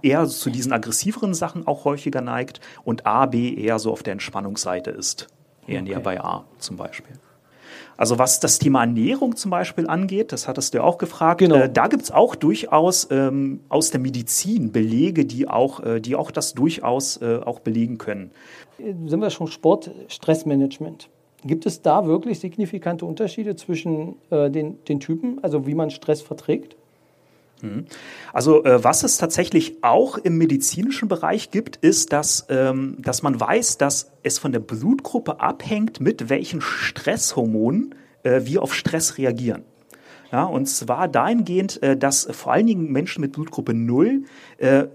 [0.04, 4.92] eher zu diesen aggressiveren Sachen auch häufiger neigt und AB eher so auf der Entspannungsseite
[4.92, 5.28] ist.
[5.66, 5.90] Eher okay.
[5.90, 7.16] näher bei A zum Beispiel.
[7.98, 11.56] Also was das Thema Ernährung zum Beispiel angeht, das hattest du ja auch gefragt, genau.
[11.56, 16.16] äh, da gibt es auch durchaus ähm, aus der Medizin Belege, die auch, äh, die
[16.16, 18.32] auch das durchaus äh, auch belegen können.
[18.78, 21.10] Sind wir schon Sport, Stressmanagement.
[21.44, 26.22] Gibt es da wirklich signifikante Unterschiede zwischen äh, den, den Typen, also wie man Stress
[26.22, 26.77] verträgt?
[27.62, 27.86] Mhm.
[28.34, 33.40] Also äh, was es tatsächlich auch im medizinischen Bereich gibt, ist, dass, ähm, dass man
[33.40, 39.64] weiß, dass es von der Blutgruppe abhängt, mit welchen Stresshormonen äh, wir auf Stress reagieren.
[40.32, 44.24] Ja, und zwar dahingehend, äh, dass vor allen Dingen Menschen mit Blutgruppe 0
[44.58, 44.86] äh,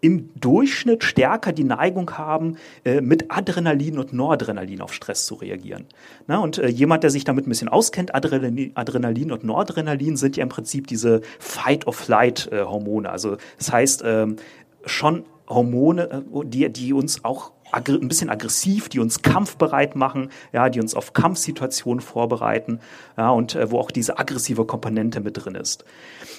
[0.00, 5.86] im Durchschnitt stärker die Neigung haben, äh, mit Adrenalin und Noradrenalin auf Stress zu reagieren.
[6.26, 10.36] Na, und äh, jemand, der sich damit ein bisschen auskennt, Adrenalin, Adrenalin und Noradrenalin sind
[10.36, 13.10] ja im Prinzip diese Fight-of-Flight-Hormone.
[13.10, 14.36] Also das heißt, ähm,
[14.84, 20.68] schon Hormone, äh, die, die uns auch ein bisschen aggressiv, die uns kampfbereit machen, ja,
[20.68, 22.80] die uns auf Kampfsituationen vorbereiten,
[23.16, 25.84] ja, und äh, wo auch diese aggressive Komponente mit drin ist.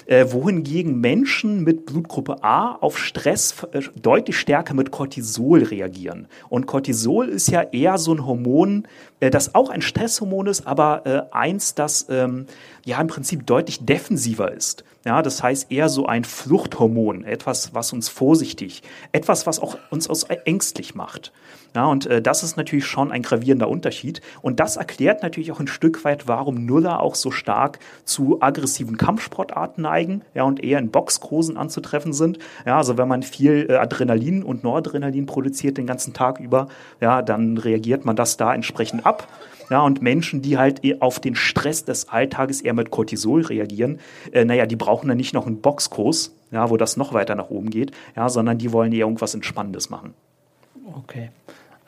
[0.06, 6.28] Äh, wohingegen Menschen mit Blutgruppe A auf Stress äh, deutlich stärker mit Cortisol reagieren.
[6.48, 8.86] Und Cortisol ist ja eher so ein Hormon,
[9.20, 12.46] äh, das auch ein Stresshormon ist, aber äh, eins, das ähm,
[12.84, 14.84] ja im Prinzip deutlich defensiver ist.
[15.04, 20.10] Ja, das heißt eher so ein Fluchthormon, etwas, was uns vorsichtig, etwas, was auch uns
[20.10, 21.32] aus ängstlich macht.
[21.74, 24.20] Ja, und äh, das ist natürlich schon ein gravierender Unterschied.
[24.42, 28.96] Und das erklärt natürlich auch ein Stück weit, warum Nuller auch so stark zu aggressiven
[28.96, 32.38] Kampfsportarten neigen, ja, und eher in Boxkursen anzutreffen sind.
[32.66, 36.68] Ja, also wenn man viel äh, Adrenalin und Noradrenalin produziert den ganzen Tag über,
[37.00, 39.28] ja, dann reagiert man das da entsprechend ab.
[39.70, 44.00] Ja, und Menschen, die halt eh auf den Stress des Alltages eher mit Cortisol reagieren,
[44.32, 47.50] äh, naja, die brauchen dann nicht noch einen Boxkurs, ja, wo das noch weiter nach
[47.50, 50.14] oben geht, ja, sondern die wollen eher irgendwas Entspannendes machen.
[50.98, 51.30] Okay.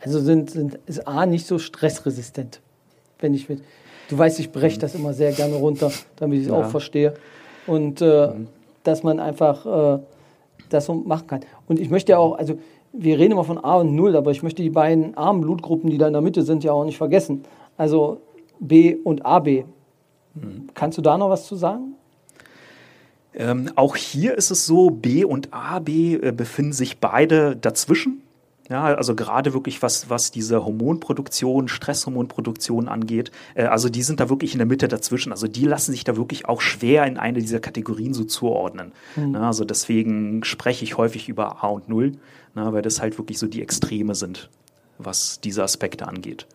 [0.01, 2.61] Also sind, sind, ist A nicht so stressresistent.
[3.19, 3.63] Wenn ich mit,
[4.09, 6.57] du weißt, ich breche das immer sehr gerne runter, damit ich es ja.
[6.57, 7.15] auch verstehe.
[7.67, 8.49] Und äh, mhm.
[8.85, 10.03] dass man einfach äh,
[10.69, 11.41] das so machen kann.
[11.67, 12.59] Und ich möchte ja auch, also
[12.93, 15.99] wir reden immer von A und Null, aber ich möchte die beiden armen Blutgruppen, die
[15.99, 17.45] da in der Mitte sind, ja auch nicht vergessen.
[17.77, 18.21] Also
[18.61, 19.65] B und AB.
[20.35, 20.69] Mhm.
[20.75, 21.95] Kannst du da noch was zu sagen?
[23.35, 28.23] Ähm, auch hier ist es so, B und AB äh, befinden sich beide dazwischen.
[28.69, 33.31] Ja, also gerade wirklich was, was diese Hormonproduktion, Stresshormonproduktion angeht.
[33.55, 35.33] Äh, also die sind da wirklich in der Mitte dazwischen.
[35.33, 38.93] Also die lassen sich da wirklich auch schwer in eine dieser Kategorien so zuordnen.
[39.17, 39.35] Mhm.
[39.35, 42.13] Ja, also deswegen spreche ich häufig über A und Null,
[42.55, 44.49] na, weil das halt wirklich so die Extreme sind,
[44.99, 46.47] was diese Aspekte angeht.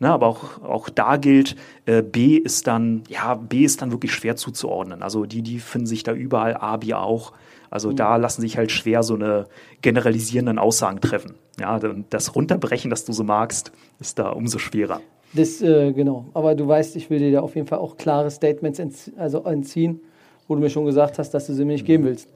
[0.00, 1.56] Na, aber auch, auch da gilt,
[1.86, 5.02] äh, B ist dann, ja, B ist dann wirklich schwer zuzuordnen.
[5.02, 7.32] Also die, die finden sich da überall, A, B auch.
[7.70, 7.96] Also mhm.
[7.96, 9.46] da lassen sich halt schwer so eine
[9.82, 11.34] generalisierenden Aussagen treffen.
[11.60, 11.80] Ja,
[12.10, 15.00] das Runterbrechen, das du so magst, ist da umso schwerer.
[15.34, 16.26] Das, äh, genau.
[16.32, 19.42] Aber du weißt, ich will dir da auf jeden Fall auch klare Statements entzie also
[19.44, 20.00] entziehen,
[20.46, 22.08] wo du mir schon gesagt hast, dass du sie mir nicht geben mhm.
[22.08, 22.28] willst.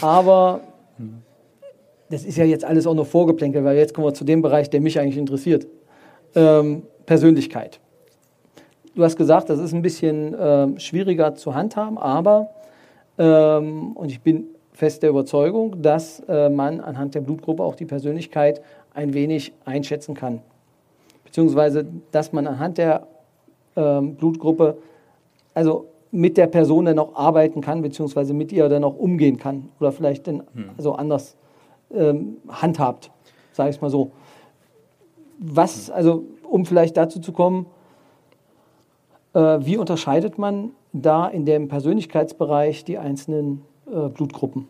[0.00, 0.62] Aber
[0.98, 1.22] mhm.
[2.10, 4.70] das ist ja jetzt alles auch nur Vorgeplänkel, weil jetzt kommen wir zu dem Bereich,
[4.70, 5.66] der mich eigentlich interessiert.
[6.34, 7.80] Ähm, Persönlichkeit.
[8.94, 12.50] du hast gesagt, das ist ein bisschen äh, schwieriger zu handhaben, aber,
[13.18, 17.84] ähm, und ich bin fest der Überzeugung, dass äh, man anhand der Blutgruppe auch die
[17.84, 18.62] Persönlichkeit
[18.94, 20.40] ein wenig einschätzen kann.
[21.24, 23.06] Beziehungsweise, dass man anhand der
[23.76, 24.76] ähm, Blutgruppe,
[25.54, 29.70] also mit der Person dann auch arbeiten kann, beziehungsweise mit ihr dann auch umgehen kann
[29.80, 30.70] oder vielleicht dann hm.
[30.76, 31.36] also anders
[31.90, 33.10] ähm, handhabt,
[33.52, 34.10] sage ich es mal so.
[35.38, 37.66] Was, also um vielleicht dazu zu kommen,
[39.32, 44.68] äh, wie unterscheidet man da in dem Persönlichkeitsbereich die einzelnen äh, Blutgruppen?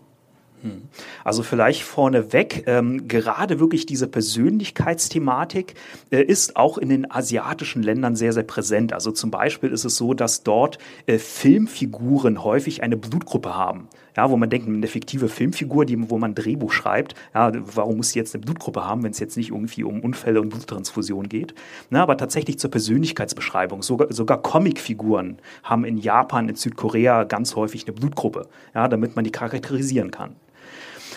[0.63, 0.83] Hm.
[1.25, 5.75] Also vielleicht vorneweg, ähm, gerade wirklich diese Persönlichkeitsthematik
[6.11, 8.93] äh, ist auch in den asiatischen Ländern sehr, sehr präsent.
[8.93, 13.89] Also zum Beispiel ist es so, dass dort äh, Filmfiguren häufig eine Blutgruppe haben.
[14.17, 17.97] Ja, wo man denkt, eine fiktive Filmfigur, die, wo man ein Drehbuch schreibt, ja, warum
[17.97, 21.29] muss sie jetzt eine Blutgruppe haben, wenn es jetzt nicht irgendwie um Unfälle und Bluttransfusion
[21.29, 21.55] geht?
[21.91, 23.83] Na, aber tatsächlich zur Persönlichkeitsbeschreibung.
[23.83, 29.25] Sogar, sogar Comicfiguren haben in Japan, in Südkorea ganz häufig eine Blutgruppe, ja, damit man
[29.25, 30.37] die charakterisieren kann.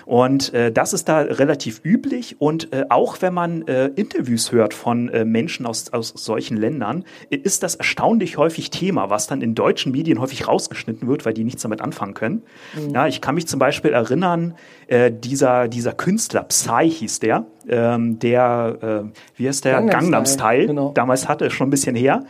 [0.05, 2.35] Und äh, das ist da relativ üblich.
[2.39, 7.03] Und äh, auch wenn man äh, Interviews hört von äh, Menschen aus, aus solchen Ländern,
[7.29, 11.43] ist das erstaunlich häufig Thema, was dann in deutschen Medien häufig rausgeschnitten wird, weil die
[11.43, 12.43] nichts damit anfangen können.
[12.75, 12.93] Mhm.
[12.93, 14.55] Ja, ich kann mich zum Beispiel erinnern,
[14.87, 20.67] äh, dieser, dieser Künstler, Psy hieß der, ähm, der, äh, wie heißt der, Gangnam Style,
[20.67, 20.91] genau.
[20.93, 22.23] damals hatte, schon ein bisschen her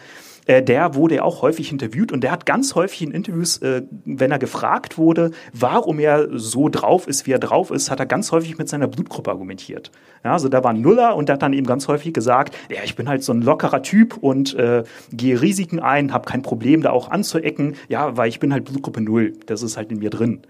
[0.45, 4.31] äh, der wurde auch häufig interviewt und der hat ganz häufig in Interviews, äh, wenn
[4.31, 8.31] er gefragt wurde, warum er so drauf ist, wie er drauf ist, hat er ganz
[8.31, 9.91] häufig mit seiner Blutgruppe argumentiert.
[10.23, 12.79] Ja, also da war ein Nuller und der hat dann eben ganz häufig gesagt, ja,
[12.83, 16.81] ich bin halt so ein lockerer Typ und äh, gehe Risiken ein, habe kein Problem,
[16.81, 20.09] da auch anzuecken, ja, weil ich bin halt Blutgruppe Null, das ist halt in mir
[20.09, 20.41] drin.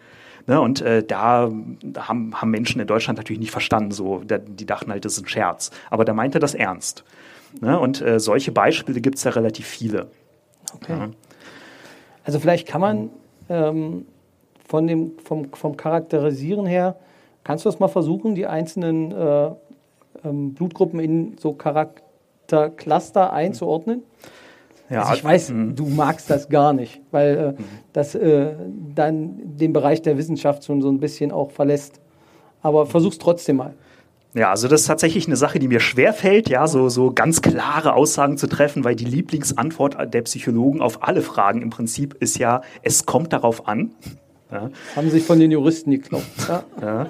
[0.47, 1.49] Ne, und äh, da
[1.97, 5.27] haben, haben Menschen in Deutschland natürlich nicht verstanden, so, die dachten halt, das ist ein
[5.27, 5.71] Scherz.
[5.89, 7.03] Aber der meinte das ernst.
[7.61, 7.79] Ne?
[7.79, 10.07] Und äh, solche Beispiele gibt es ja relativ viele.
[10.73, 10.93] Okay.
[10.93, 11.09] Ja.
[12.23, 13.09] Also vielleicht kann man
[13.49, 14.05] ähm,
[14.67, 16.97] von dem, vom, vom Charakterisieren her,
[17.43, 19.51] kannst du das mal versuchen, die einzelnen äh,
[20.23, 24.03] ähm, Blutgruppen in so Charaktercluster einzuordnen?
[24.89, 25.73] Ja, also ich weiß, mh.
[25.73, 27.65] du magst das gar nicht, weil äh, mhm.
[27.93, 28.53] das äh,
[28.93, 32.01] dann den Bereich der Wissenschaft schon so ein bisschen auch verlässt.
[32.61, 33.73] Aber versuch's trotzdem mal.
[34.35, 37.41] Ja, also das ist tatsächlich eine Sache, die mir schwer fällt, ja, so, so ganz
[37.41, 42.37] klare Aussagen zu treffen, weil die Lieblingsantwort der Psychologen auf alle Fragen im Prinzip ist
[42.37, 43.95] ja, es kommt darauf an.
[44.51, 44.69] Ja.
[44.93, 46.49] Haben sich von den Juristen geklopft.
[46.49, 46.63] Ja.
[46.81, 47.07] ja.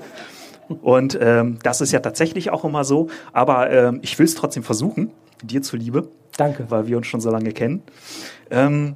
[0.84, 4.62] Und ähm, das ist ja tatsächlich auch immer so, aber ähm, ich will es trotzdem
[4.62, 5.12] versuchen,
[5.42, 6.08] dir zuliebe.
[6.38, 6.66] Danke.
[6.70, 7.82] Weil wir uns schon so lange kennen.
[8.52, 8.96] Ähm,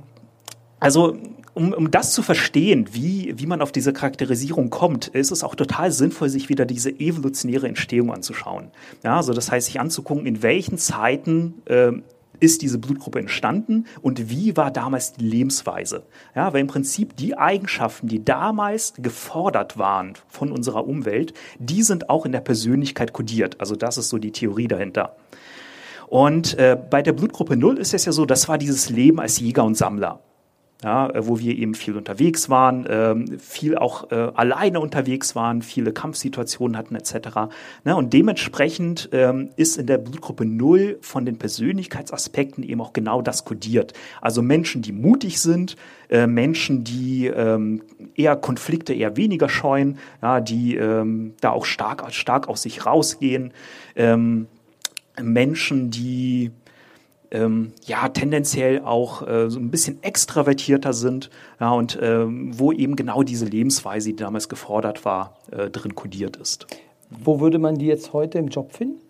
[0.79, 1.17] also
[1.59, 5.55] um, um das zu verstehen, wie, wie man auf diese Charakterisierung kommt, ist es auch
[5.55, 8.71] total sinnvoll, sich wieder diese evolutionäre Entstehung anzuschauen.
[9.03, 11.91] Ja, also das heißt, sich anzugucken, in welchen Zeiten äh,
[12.39, 16.03] ist diese Blutgruppe entstanden und wie war damals die Lebensweise?
[16.33, 22.09] Ja, weil im Prinzip die Eigenschaften, die damals gefordert waren von unserer Umwelt, die sind
[22.09, 23.59] auch in der Persönlichkeit kodiert.
[23.59, 25.17] Also das ist so die Theorie dahinter.
[26.07, 29.41] Und äh, bei der Blutgruppe 0 ist es ja so, das war dieses Leben als
[29.41, 30.21] Jäger und Sammler
[30.83, 35.61] ja, äh, wo wir eben viel unterwegs waren, ähm, viel auch äh, alleine unterwegs waren,
[35.61, 37.51] viele Kampfsituationen hatten etc.
[37.83, 43.21] Ne, und dementsprechend ähm, ist in der Blutgruppe 0 von den Persönlichkeitsaspekten eben auch genau
[43.21, 43.93] das kodiert.
[44.21, 45.75] Also Menschen, die mutig sind,
[46.09, 47.81] äh, Menschen, die ähm,
[48.15, 49.97] eher Konflikte eher weniger scheuen,
[50.41, 53.53] die da auch stark, stark aus sich rausgehen,
[55.21, 56.51] Menschen, die
[57.31, 62.95] ähm, ja tendenziell auch äh, so ein bisschen extravertierter sind ja, und ähm, wo eben
[62.95, 66.67] genau diese Lebensweise, die damals gefordert war, äh, drin kodiert ist.
[67.09, 69.01] Wo würde man die jetzt heute im Job finden?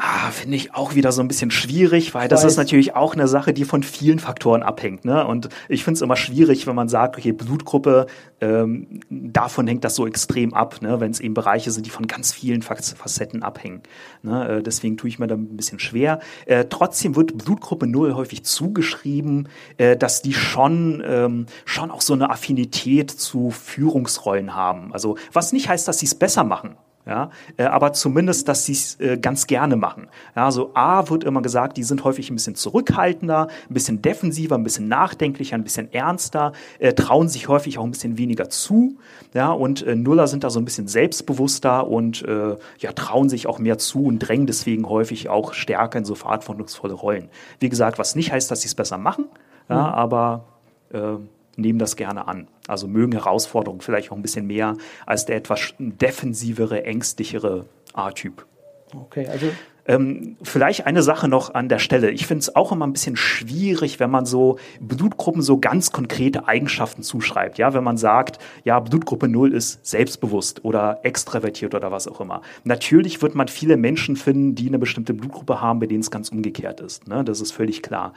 [0.00, 3.26] Ah, finde ich auch wieder so ein bisschen schwierig, weil das ist natürlich auch eine
[3.26, 5.04] Sache, die von vielen Faktoren abhängt.
[5.04, 5.26] Ne?
[5.26, 8.06] Und ich finde es immer schwierig, wenn man sagt, okay, Blutgruppe,
[8.40, 11.00] ähm, davon hängt das so extrem ab, ne?
[11.00, 13.82] wenn es eben Bereiche sind, die von ganz vielen Facetten abhängen.
[14.22, 14.58] Ne?
[14.58, 16.20] Äh, deswegen tue ich mir da ein bisschen schwer.
[16.46, 22.12] Äh, trotzdem wird Blutgruppe 0 häufig zugeschrieben, äh, dass die schon, ähm, schon auch so
[22.12, 24.92] eine Affinität zu Führungsrollen haben.
[24.92, 26.76] Also was nicht heißt, dass sie es besser machen
[27.08, 30.08] ja, äh, aber zumindest, dass sie es äh, ganz gerne machen.
[30.36, 34.56] Ja, so A wird immer gesagt, die sind häufig ein bisschen zurückhaltender, ein bisschen defensiver,
[34.56, 38.98] ein bisschen nachdenklicher, ein bisschen ernster, äh, trauen sich häufig auch ein bisschen weniger zu,
[39.32, 43.46] ja, und äh, Nuller sind da so ein bisschen selbstbewusster und äh, ja, trauen sich
[43.46, 47.30] auch mehr zu und drängen deswegen häufig auch stärker in so verantwortungsvolle Rollen.
[47.58, 49.24] Wie gesagt, was nicht heißt, dass sie es besser machen,
[49.70, 49.94] ja, mhm.
[49.94, 50.44] aber
[50.92, 51.16] äh,
[51.58, 52.48] nehmen das gerne an.
[52.66, 58.46] Also mögen Herausforderungen vielleicht auch ein bisschen mehr als der etwas defensivere, ängstlichere A-Typ.
[58.94, 59.50] Okay, also
[59.88, 62.10] Ähm, vielleicht eine Sache noch an der Stelle.
[62.10, 66.46] Ich finde es auch immer ein bisschen schwierig, wenn man so Blutgruppen so ganz konkrete
[66.46, 67.56] Eigenschaften zuschreibt.
[67.56, 72.42] Ja, wenn man sagt, ja, Blutgruppe 0 ist selbstbewusst oder extravertiert oder was auch immer.
[72.64, 76.28] Natürlich wird man viele Menschen finden, die eine bestimmte Blutgruppe haben, bei denen es ganz
[76.28, 77.08] umgekehrt ist.
[77.08, 77.24] Ne?
[77.24, 78.12] Das ist völlig klar.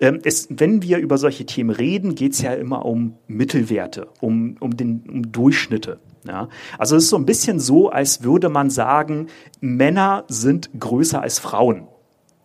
[0.00, 4.56] Ähm, es, wenn wir über solche Themen reden, geht es ja immer um Mittelwerte, um,
[4.60, 5.98] um, den, um Durchschnitte.
[6.26, 9.28] Ja, also es ist so ein bisschen so, als würde man sagen,
[9.60, 11.86] Männer sind größer als Frauen.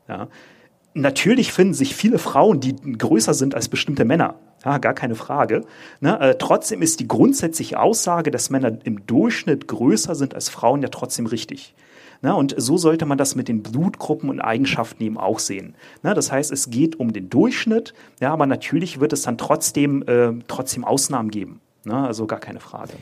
[0.08, 0.28] Ja.
[0.94, 4.36] Natürlich finden sich viele Frauen, die größer sind als bestimmte Männer.
[4.66, 5.64] Ja, gar keine Frage.
[6.02, 10.82] Ne, äh, trotzdem ist die grundsätzliche Aussage, dass Männer im Durchschnitt größer sind als Frauen,
[10.82, 11.74] ja trotzdem richtig.
[12.22, 15.76] Ne, und so sollte man das mit den Blutgruppen und Eigenschaften eben auch sehen.
[16.04, 20.04] Ne, das heißt, es geht um den Durchschnitt, ja, aber natürlich wird es dann trotzdem,
[20.04, 21.62] äh, trotzdem Ausnahmen geben.
[21.84, 22.94] Ne, also gar keine Frage.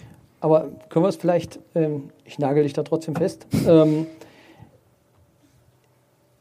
[0.41, 4.07] Aber können wir es vielleicht, ähm, ich nagel dich da trotzdem fest, ähm,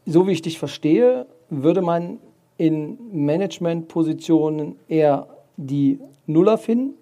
[0.06, 2.18] so wie ich dich verstehe, würde man
[2.56, 6.94] in Managementpositionen eher die Nuller finden,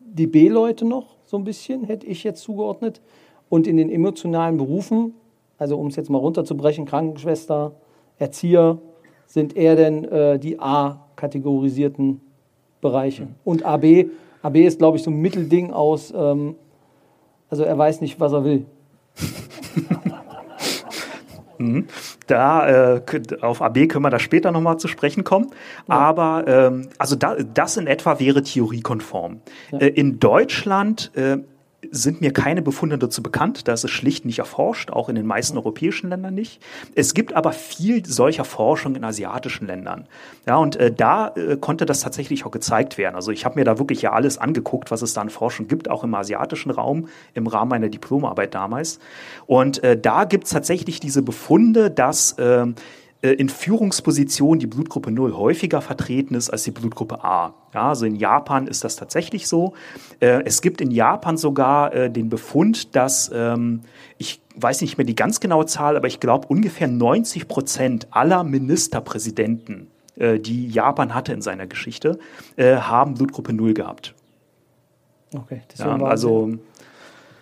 [0.00, 3.00] die B-Leute noch so ein bisschen, hätte ich jetzt zugeordnet,
[3.48, 5.14] und in den emotionalen Berufen,
[5.58, 7.72] also um es jetzt mal runterzubrechen, Krankenschwester,
[8.18, 8.78] Erzieher,
[9.26, 12.20] sind eher denn äh, die A-kategorisierten
[12.80, 13.24] Bereiche.
[13.24, 13.34] Mhm.
[13.44, 14.06] Und AB
[14.42, 16.56] AB ist, glaube ich, so ein Mittelding aus, ähm,
[17.48, 18.66] also er weiß nicht, was er will.
[21.62, 21.86] Mhm.
[22.26, 23.02] Da, äh,
[23.40, 25.50] auf AB können wir da später nochmal zu sprechen kommen.
[25.88, 25.94] Ja.
[25.94, 29.40] Aber ähm, also da, das in etwa wäre theoriekonform.
[29.70, 29.78] Ja.
[29.78, 31.38] Äh, in Deutschland äh,
[31.90, 33.66] sind mir keine Befunde dazu bekannt.
[33.66, 36.62] Da ist es schlicht nicht erforscht, auch in den meisten europäischen Ländern nicht.
[36.94, 40.06] Es gibt aber viel solcher Forschung in asiatischen Ländern.
[40.46, 43.16] Ja, und äh, da äh, konnte das tatsächlich auch gezeigt werden.
[43.16, 45.90] Also ich habe mir da wirklich ja alles angeguckt, was es da an Forschung gibt,
[45.90, 48.98] auch im asiatischen Raum, im Rahmen meiner Diplomarbeit damals.
[49.46, 52.72] Und äh, da gibt es tatsächlich diese Befunde, dass äh, äh,
[53.22, 57.54] in Führungspositionen die Blutgruppe 0 häufiger vertreten ist als die Blutgruppe A.
[57.72, 59.74] Ja, also in Japan ist das tatsächlich so.
[60.20, 63.82] Äh, es gibt in Japan sogar äh, den Befund, dass ähm,
[64.18, 68.44] ich weiß nicht mehr die ganz genaue Zahl, aber ich glaube ungefähr 90 Prozent aller
[68.44, 72.18] Ministerpräsidenten, die Japan hatte in seiner Geschichte,
[72.58, 74.14] haben Blutgruppe 0 gehabt.
[75.34, 76.50] Okay, deswegen, ja, war, also,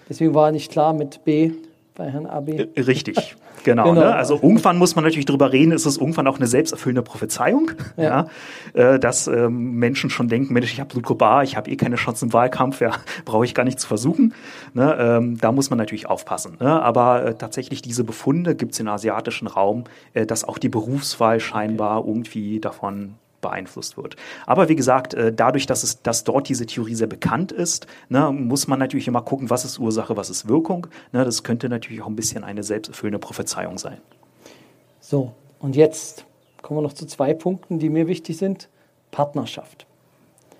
[0.08, 1.50] deswegen war nicht klar mit B
[1.96, 2.68] bei Herrn AB.
[2.76, 3.36] Richtig.
[3.64, 4.00] Genau, genau.
[4.00, 4.14] Ne?
[4.14, 8.26] also irgendwann muss man natürlich drüber reden, ist es irgendwann auch eine selbsterfüllende Prophezeiung, ja.
[8.74, 8.94] ja?
[8.94, 11.96] Äh, dass ähm, Menschen schon denken, Mensch, ich habe Blutgruppe A, ich habe eh keine
[11.96, 12.92] Chance im Wahlkampf, ja,
[13.24, 14.34] brauche ich gar nicht zu versuchen.
[14.74, 14.96] Ne?
[14.98, 16.56] Ähm, da muss man natürlich aufpassen.
[16.60, 16.82] Ne?
[16.82, 21.40] Aber äh, tatsächlich diese Befunde gibt es im asiatischen Raum, äh, dass auch die Berufswahl
[21.40, 24.16] scheinbar irgendwie davon beeinflusst wird.
[24.46, 28.30] Aber wie gesagt, äh, dadurch, dass, es, dass dort diese Theorie sehr bekannt ist, ne,
[28.32, 30.86] muss man natürlich immer gucken, was ist Ursache, was ist Wirkung.
[31.12, 33.98] Ne, das könnte natürlich auch ein bisschen eine selbsterfüllende Prophezeiung sein.
[35.00, 36.24] So, und jetzt
[36.62, 38.68] kommen wir noch zu zwei Punkten, die mir wichtig sind.
[39.10, 39.86] Partnerschaft.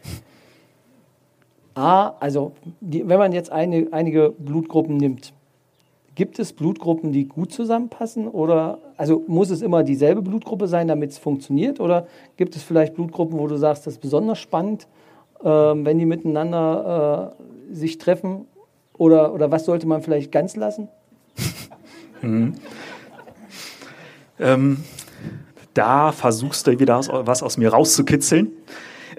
[1.75, 5.33] A, also die, wenn man jetzt eine, einige Blutgruppen nimmt,
[6.15, 8.29] Gibt es Blutgruppen, die gut zusammenpassen?
[8.29, 11.81] Oder also muss es immer dieselbe Blutgruppe sein, damit es funktioniert?
[11.81, 14.89] Oder gibt es vielleicht Blutgruppen, wo du sagst, das ist besonders spannend,
[15.41, 17.35] äh, wenn die miteinander
[17.71, 18.47] äh, sich treffen?
[18.99, 20.89] Oder, oder was sollte man vielleicht ganz lassen?
[22.23, 22.55] Mhm.
[24.43, 24.79] Ähm,
[25.75, 28.51] da versuchst du wieder was aus mir rauszukitzeln.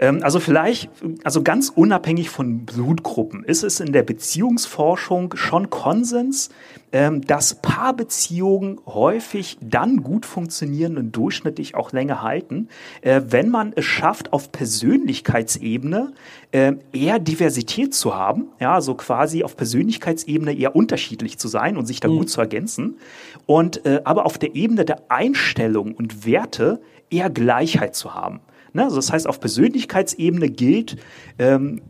[0.02, 0.90] Ähm, also vielleicht,
[1.24, 6.50] also ganz unabhängig von Blutgruppen, ist es in der Beziehungsforschung schon Konsens,
[6.92, 12.68] ähm, dass Paarbeziehungen häufig dann gut funktionieren und durchschnittlich auch länger halten,
[13.02, 16.12] äh, wenn man es schafft, auf Persönlichkeitsebene
[16.52, 21.86] äh, eher Diversität zu haben, ja, also quasi auf Persönlichkeitsebene eher unterschiedlich zu sein und
[21.86, 22.18] sich da mhm.
[22.18, 22.98] gut zu ergänzen
[23.46, 28.42] und äh, aber auf der Ebene der Einstellung und Werte eher Gleichheit zu haben.
[28.74, 28.84] Ne?
[28.84, 30.98] Also das heißt, auf Persönlichkeitsebene gilt
[31.40, 31.82] ähm,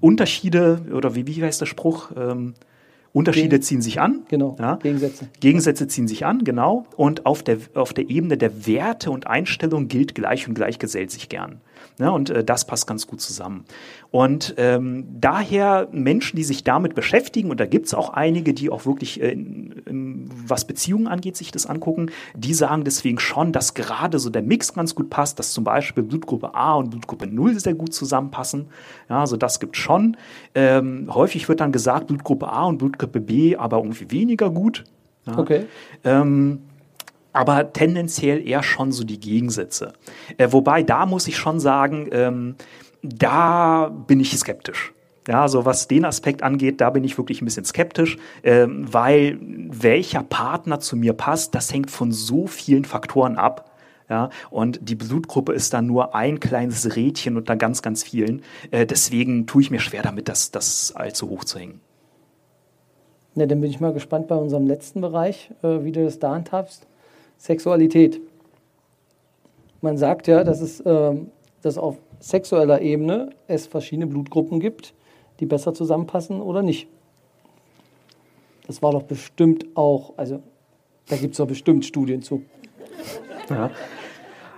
[0.00, 2.10] Unterschiede oder wie, wie heißt der Spruch?
[2.16, 2.54] Ähm,
[3.12, 4.20] Unterschiede Gegen, ziehen sich an.
[4.28, 4.56] Genau.
[4.58, 4.76] Ja.
[4.76, 5.28] Gegensätze.
[5.40, 6.86] Gegensätze ziehen sich an, genau.
[6.96, 11.10] Und auf der, auf der Ebene der Werte und Einstellung gilt gleich und gleich gesellt
[11.10, 11.60] sich gern.
[11.98, 13.64] Ja, und äh, das passt ganz gut zusammen.
[14.10, 18.70] Und ähm, daher Menschen, die sich damit beschäftigen, und da gibt es auch einige, die
[18.70, 23.74] auch wirklich, äh, in, was Beziehungen angeht, sich das angucken, die sagen deswegen schon, dass
[23.74, 27.60] gerade so der Mix ganz gut passt, dass zum Beispiel Blutgruppe A und Blutgruppe 0
[27.60, 28.68] sehr gut zusammenpassen.
[29.08, 30.16] Ja, also das gibt schon.
[30.54, 34.84] Ähm, häufig wird dann gesagt, Blutgruppe A und Blutgruppe B aber irgendwie weniger gut.
[35.26, 35.38] Ja.
[35.38, 35.66] Okay.
[36.04, 36.60] Ähm,
[37.32, 39.92] aber tendenziell eher schon so die Gegensätze.
[40.38, 42.56] Äh, wobei, da muss ich schon sagen, ähm,
[43.02, 44.92] da bin ich skeptisch.
[45.28, 49.38] Ja, so was den Aspekt angeht, da bin ich wirklich ein bisschen skeptisch, ähm, weil
[49.40, 53.70] welcher Partner zu mir passt, das hängt von so vielen Faktoren ab.
[54.10, 58.42] Ja, und die Blutgruppe ist dann nur ein kleines Rädchen unter ganz, ganz vielen.
[58.70, 61.80] Äh, deswegen tue ich mir schwer damit, das, das allzu hoch zu hängen.
[63.36, 66.34] Ja, dann bin ich mal gespannt bei unserem letzten Bereich, äh, wie du das da
[66.34, 66.86] handhabst.
[67.42, 68.20] Sexualität.
[69.80, 71.16] Man sagt ja, dass es äh,
[71.60, 74.94] dass auf sexueller Ebene es verschiedene Blutgruppen gibt,
[75.40, 76.86] die besser zusammenpassen oder nicht.
[78.68, 80.40] Das war doch bestimmt auch, also
[81.08, 82.42] da gibt es doch bestimmt Studien zu.
[83.50, 83.72] Ja.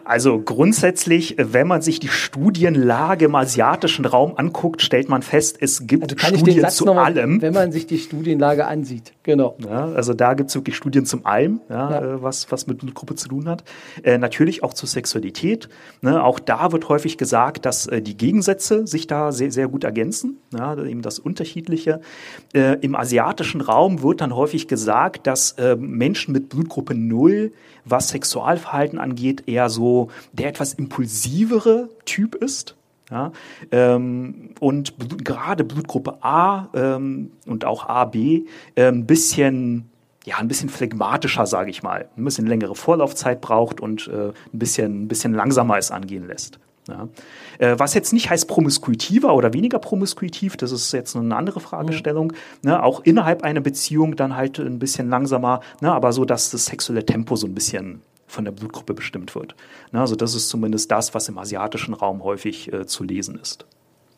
[0.04, 5.86] Also grundsätzlich, wenn man sich die Studienlage im asiatischen Raum anguckt, stellt man fest, es
[5.86, 7.40] gibt also Studien zu mal, allem.
[7.40, 9.56] Wenn man sich die Studienlage ansieht, genau.
[9.64, 12.02] Ja, also da gibt es wirklich Studien zum allem, ja, ja.
[12.02, 13.64] Äh, was, was mit Blutgruppe zu tun hat.
[14.02, 15.68] Äh, natürlich auch zur Sexualität.
[16.02, 19.84] Ne, auch da wird häufig gesagt, dass äh, die Gegensätze sich da sehr, sehr gut
[19.84, 22.00] ergänzen, eben das Unterschiedliche.
[22.52, 27.52] Äh, Im asiatischen Raum wird dann häufig gesagt, dass äh, Menschen mit Blutgruppe 0,
[27.84, 32.76] was Sexualverhalten angeht, eher so der etwas impulsivere Typ ist.
[33.10, 33.32] Ja,
[33.70, 38.44] ähm, und bl gerade Blutgruppe A ähm, und auch AB äh,
[38.76, 39.90] ein bisschen
[40.24, 44.58] ja, ein bisschen phlegmatischer, sage ich mal, ein bisschen längere Vorlaufzeit braucht und äh, ein
[44.58, 46.58] bisschen, ein bisschen langsamer es angehen lässt.
[46.88, 47.08] Ja.
[47.58, 52.28] Äh, was jetzt nicht heißt promiskuitiver oder weniger promiskuitiv, das ist jetzt eine andere Fragestellung.
[52.62, 52.70] Mhm.
[52.70, 56.66] Ne, auch innerhalb einer Beziehung dann halt ein bisschen langsamer, ne, aber so, dass das
[56.66, 59.54] sexuelle Tempo so ein bisschen von der Blutgruppe bestimmt wird.
[59.92, 63.64] Na, also das ist zumindest das, was im asiatischen Raum häufig äh, zu lesen ist.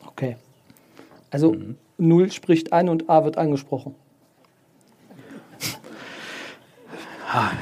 [0.05, 0.35] Okay.
[1.29, 1.75] Also mhm.
[1.97, 3.95] 0 spricht an und A wird angesprochen.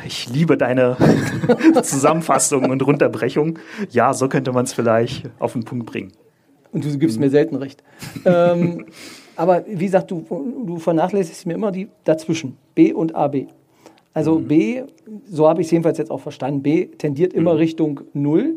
[0.05, 0.97] Ich liebe deine
[1.83, 3.59] Zusammenfassung und Runterbrechung.
[3.89, 6.11] Ja, so könnte man es vielleicht auf den Punkt bringen.
[6.71, 7.83] Und du gibst mir selten recht.
[8.25, 8.85] ähm,
[9.35, 10.25] aber wie gesagt, du,
[10.65, 13.47] du vernachlässigst mir immer die dazwischen, B und AB.
[14.13, 14.47] Also mhm.
[14.47, 14.83] B,
[15.25, 17.59] so habe ich es jedenfalls jetzt auch verstanden, B tendiert immer mhm.
[17.59, 18.55] Richtung 0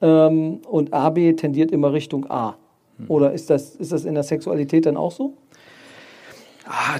[0.00, 2.56] ähm, und AB tendiert immer Richtung A.
[2.98, 3.04] Mhm.
[3.08, 5.34] Oder ist das, ist das in der Sexualität dann auch so?
[6.74, 6.98] Ah,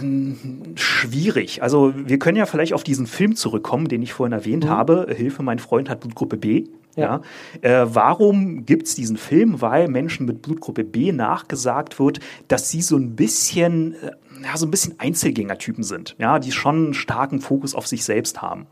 [0.74, 1.62] schwierig.
[1.62, 4.68] Also wir können ja vielleicht auf diesen Film zurückkommen, den ich vorhin erwähnt mhm.
[4.68, 5.06] habe.
[5.16, 6.64] Hilfe, mein Freund hat Blutgruppe B.
[6.94, 7.22] Ja.
[7.62, 7.82] ja.
[7.82, 9.62] Äh, warum gibt es diesen Film?
[9.62, 14.10] Weil Menschen mit Blutgruppe B nachgesagt wird, dass sie so ein bisschen äh,
[14.44, 18.42] ja, so ein bisschen Einzelgängertypen sind, ja, die schon einen starken Fokus auf sich selbst
[18.42, 18.66] haben.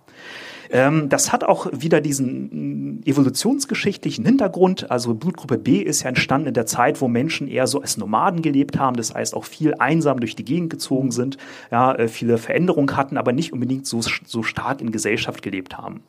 [0.70, 4.90] Ähm, das hat auch wieder diesen mm, evolutionsgeschichtlichen Hintergrund.
[4.90, 8.40] Also Blutgruppe B ist ja entstanden in der Zeit, wo Menschen eher so als Nomaden
[8.40, 8.96] gelebt haben.
[8.96, 11.38] Das heißt auch viel einsam durch die Gegend gezogen sind,
[11.70, 16.02] ja, äh, viele Veränderungen hatten, aber nicht unbedingt so, so stark in Gesellschaft gelebt haben.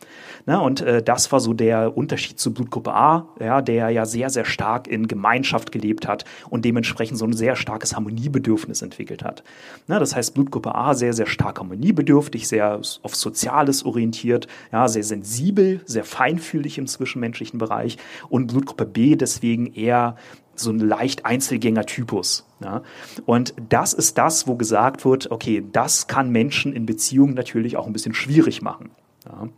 [0.46, 4.30] Na, und äh, das war so der Unterschied zu Blutgruppe A, ja, der ja sehr,
[4.30, 9.44] sehr stark in Gemeinschaft gelebt hat und dementsprechend so ein sehr starkes Harmoniebedürfnis entwickelt hat.
[9.88, 15.04] Na, das heißt, Blutgruppe A sehr, sehr stark harmoniebedürftig, sehr auf Soziales orientiert, ja, sehr
[15.04, 17.98] sensibel, sehr feinfühlig im zwischenmenschlichen Bereich
[18.30, 20.16] und Blutgruppe B deswegen eher
[20.56, 22.46] so ein leicht Einzelgänger-Typus.
[22.62, 22.84] Ja.
[23.26, 27.88] Und das ist das, wo gesagt wird, okay, das kann Menschen in Beziehungen natürlich auch
[27.88, 28.92] ein bisschen schwierig machen.
[29.26, 29.50] Ja,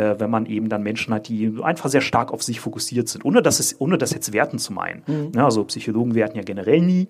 [0.00, 3.24] äh, wenn man eben dann Menschen hat, die einfach sehr stark auf sich fokussiert sind,
[3.24, 5.02] ohne das, ist, ohne das jetzt werten zu meinen.
[5.08, 5.32] Mhm.
[5.34, 7.08] Ja, also Psychologen werten ja generell nie.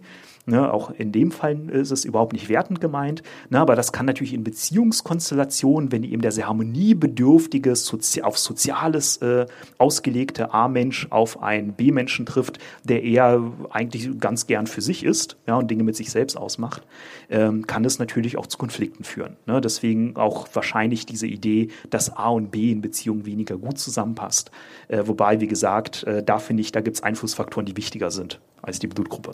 [0.48, 3.22] Ne, auch in dem Fall ist es überhaupt nicht wertend gemeint.
[3.50, 9.18] Ne, aber das kann natürlich in Beziehungskonstellationen, wenn eben der sehr harmoniebedürftige, sozi auf Soziales
[9.18, 9.44] äh,
[9.76, 15.56] ausgelegte A-Mensch auf einen B-Menschen trifft, der eher eigentlich ganz gern für sich ist ja,
[15.56, 16.82] und Dinge mit sich selbst ausmacht,
[17.28, 19.36] ähm, kann das natürlich auch zu Konflikten führen.
[19.44, 19.60] Ne?
[19.60, 24.50] Deswegen auch wahrscheinlich diese Idee, dass A und B in Beziehungen weniger gut zusammenpasst.
[24.88, 28.40] Äh, wobei, wie gesagt, äh, da finde ich, da gibt es Einflussfaktoren, die wichtiger sind
[28.62, 29.32] als die Blutgruppe.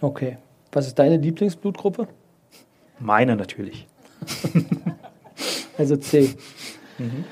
[0.00, 0.36] Okay.
[0.72, 2.08] Was ist deine Lieblingsblutgruppe?
[3.00, 3.86] Meine natürlich.
[5.78, 6.34] also C.
[6.98, 7.24] Mhm.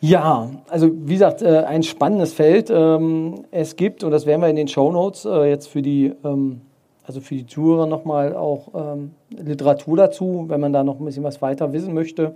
[0.00, 2.70] Ja, also wie gesagt, äh, ein spannendes Feld.
[2.70, 6.14] Ähm, es gibt, und das werden wir in den Show Notes äh, jetzt für die,
[6.24, 6.62] ähm,
[7.06, 11.24] also für die Zuhörer nochmal auch ähm, Literatur dazu, wenn man da noch ein bisschen
[11.24, 12.34] was weiter wissen möchte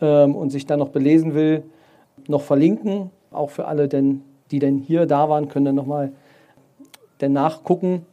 [0.00, 1.62] und sich dann noch belesen will,
[2.26, 3.10] noch verlinken.
[3.30, 6.12] Auch für alle, denn, die denn hier da waren, können dann nochmal
[7.22, 8.04] nachgucken.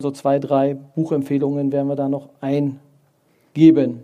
[0.00, 4.02] So zwei, drei Buchempfehlungen werden wir da noch eingeben.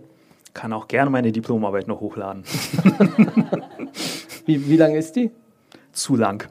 [0.53, 2.43] Kann auch gerne meine Diplomarbeit noch hochladen.
[4.45, 5.31] wie, wie lang ist die?
[5.93, 6.47] Zu lang.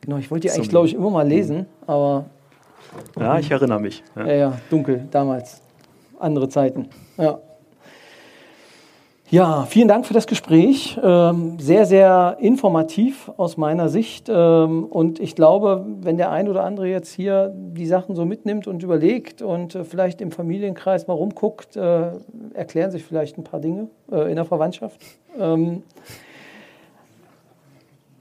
[0.00, 2.24] Genau, ich wollte die eigentlich, glaube ich, immer mal lesen, aber.
[3.18, 4.02] Ja, ich erinnere mich.
[4.14, 5.60] Ja, ja, ja dunkel, damals.
[6.18, 6.88] Andere Zeiten.
[7.18, 7.38] Ja.
[9.28, 11.00] Ja, vielen Dank für das Gespräch.
[11.02, 14.28] Ähm, sehr, sehr informativ aus meiner Sicht.
[14.28, 18.68] Ähm, und ich glaube, wenn der ein oder andere jetzt hier die Sachen so mitnimmt
[18.68, 22.10] und überlegt und äh, vielleicht im Familienkreis mal rumguckt, äh,
[22.54, 25.00] erklären sich vielleicht ein paar Dinge äh, in der Verwandtschaft.
[25.36, 25.82] Ähm,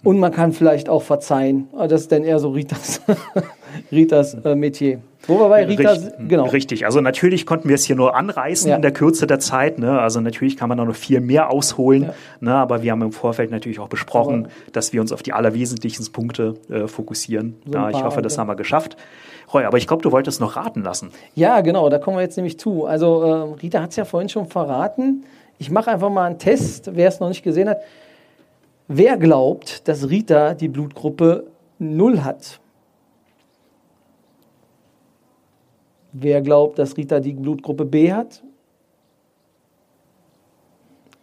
[0.04, 1.68] und man kann vielleicht auch verzeihen.
[1.88, 3.02] Das ist dann eher so Ritas,
[3.92, 5.02] Ritas Metier.
[5.28, 6.46] Wo wir bei Rita, Richt, genau.
[6.46, 8.76] Richtig, also natürlich konnten wir es hier nur anreißen ja.
[8.76, 9.80] in der Kürze der Zeit.
[9.80, 10.00] Ne?
[10.00, 12.14] Also natürlich kann man da noch viel mehr ausholen, ja.
[12.40, 12.56] ne?
[12.56, 16.12] aber wir haben im Vorfeld natürlich auch besprochen, aber dass wir uns auf die allerwesentlichsten
[16.12, 17.56] Punkte äh, fokussieren.
[17.66, 18.98] So ja, ich hoffe, das haben wir geschafft.
[19.54, 21.12] Roy, aber ich glaube, du wolltest noch raten lassen.
[21.36, 22.86] Ja, genau, da kommen wir jetzt nämlich zu.
[22.86, 25.24] Also äh, Rita hat es ja vorhin schon verraten.
[25.58, 27.80] Ich mache einfach mal einen Test, wer es noch nicht gesehen hat.
[28.88, 31.46] Wer glaubt, dass Rita die Blutgruppe
[31.80, 32.60] 0 hat?
[36.18, 38.42] Wer glaubt, dass Rita die Blutgruppe B hat?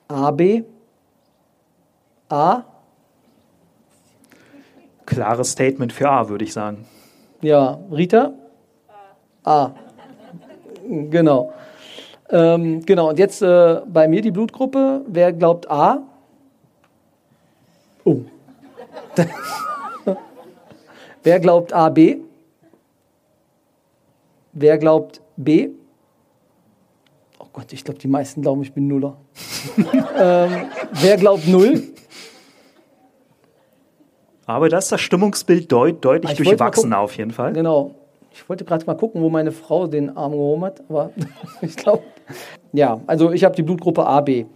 [0.07, 0.64] AB?
[2.28, 2.64] A?
[5.07, 6.84] Klares Statement für A, würde ich sagen.
[7.40, 8.34] Ja, Rita?
[9.45, 9.64] A.
[9.64, 9.74] A.
[10.86, 11.55] Genau.
[12.28, 15.07] Ähm, genau, und jetzt äh, bei mir die Blutgruppe.
[15.07, 16.03] Wer glaubt A?
[18.05, 18.20] Oh.
[21.22, 22.18] Wer glaubt AB?
[24.53, 25.70] Wer glaubt B?
[27.38, 29.16] Oh Gott, ich glaube, die meisten glauben, ich bin Nuller.
[30.18, 31.82] ähm, wer glaubt Null?
[34.46, 37.53] Aber da ist das Stimmungsbild deut deutlich durchwachsener auf jeden Fall.
[37.53, 37.94] Genau.
[38.32, 41.11] Ich wollte gerade mal gucken, wo meine Frau den Arm gehoben hat, aber
[41.61, 42.03] ich glaube.
[42.72, 44.46] Ja, also ich habe die Blutgruppe AB.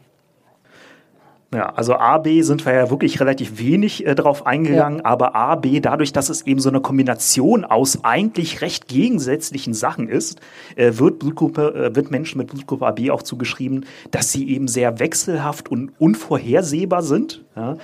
[1.57, 5.05] Ja, also A, B sind wir ja wirklich relativ wenig äh, drauf eingegangen, ja.
[5.07, 10.11] aber A, B, dadurch, dass es eben so eine Kombination aus eigentlich recht gegensätzlichen Sachen
[10.11, 10.39] ist,
[10.75, 14.99] äh, wird Blutgruppe, äh, wird Menschen mit Blutgruppe AB auch zugeschrieben, dass sie eben sehr
[14.99, 17.43] wechselhaft und unvorhersehbar sind.
[17.57, 17.79] Ja.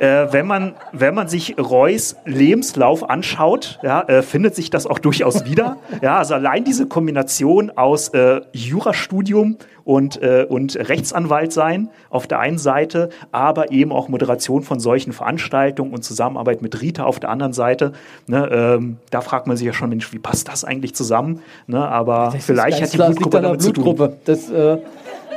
[0.00, 4.98] Äh, wenn man, wenn man sich Reus Lebenslauf anschaut, ja, äh, findet sich das auch
[4.98, 5.76] durchaus wieder.
[6.02, 12.38] Ja, also allein diese Kombination aus äh, Jurastudium und, äh, und Rechtsanwalt sein auf der
[12.38, 17.30] einen Seite, aber eben auch Moderation von solchen Veranstaltungen und Zusammenarbeit mit Rita auf der
[17.30, 17.92] anderen Seite.
[18.26, 21.40] Ne, ähm, da fragt man sich ja schon, Mensch, wie passt das eigentlich zusammen?
[21.66, 24.18] Ne, aber das vielleicht hat die Blutgruppe damit Blutgruppe.
[24.24, 24.50] zu tun.
[24.50, 24.78] Das, äh,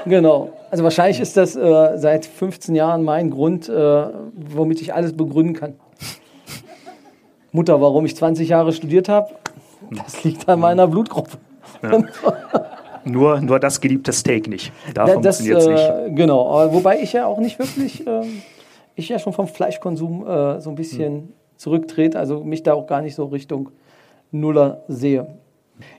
[0.06, 0.54] genau.
[0.72, 5.54] Also wahrscheinlich ist das äh, seit 15 Jahren mein Grund, äh, womit ich alles begründen
[5.54, 5.76] kann.
[7.52, 9.30] Mutter, warum ich 20 Jahre studiert habe,
[9.91, 11.38] das liegt an meiner Blutgruppe.
[11.82, 11.91] Ja.
[13.06, 14.74] Nur, nur das geliebte Steak nicht.
[14.93, 16.18] Da funktioniert es äh, nicht.
[16.18, 18.24] Genau, wobei ich ja auch nicht wirklich, äh,
[18.95, 21.34] ich ja schon vom Fleischkonsum äh, so ein bisschen hm.
[21.56, 23.70] zurücktrete, also mich da auch gar nicht so Richtung
[24.32, 25.28] Nuller sehe.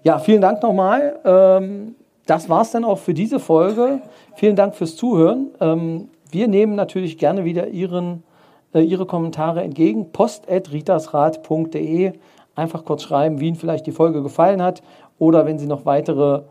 [0.03, 1.21] Ja, vielen Dank nochmal.
[1.25, 1.95] Ähm,
[2.27, 4.01] das war es dann auch für diese Folge.
[4.35, 5.53] Vielen Dank fürs Zuhören.
[5.61, 8.25] Ähm, wir nehmen natürlich gerne wieder Ihren,
[8.75, 10.11] äh, Ihre Kommentare entgegen.
[10.13, 12.13] post.ritasrat.de.
[12.55, 14.83] Einfach kurz schreiben, wie Ihnen vielleicht die Folge gefallen hat
[15.19, 16.43] oder wenn Sie noch weitere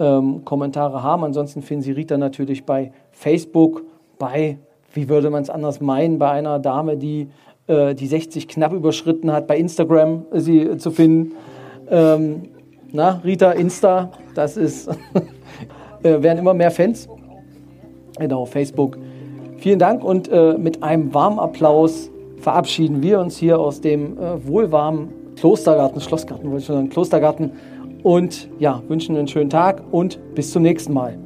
[0.00, 1.22] ähm, Kommentare haben.
[1.22, 3.84] Ansonsten finden Sie Rita natürlich bei Facebook,
[4.18, 4.58] bei,
[4.92, 7.28] wie würde man es anders meinen, bei einer Dame, die
[7.68, 11.32] äh, die 60 knapp überschritten hat, bei Instagram sie zu finden.
[11.88, 12.42] Ähm,
[12.90, 14.88] na, Rita, Insta, das ist,
[16.02, 17.08] äh, werden immer mehr Fans.
[18.18, 18.98] Genau, Facebook.
[19.58, 24.46] Vielen Dank und äh, mit einem warmen Applaus verabschieden wir uns hier aus dem äh,
[24.46, 27.52] wohlwarmen Klostergarten, Schlossgarten wollte ich schon sagen, Klostergarten
[28.02, 31.18] und ja, wünschen einen schönen Tag und bis zum nächsten Mal.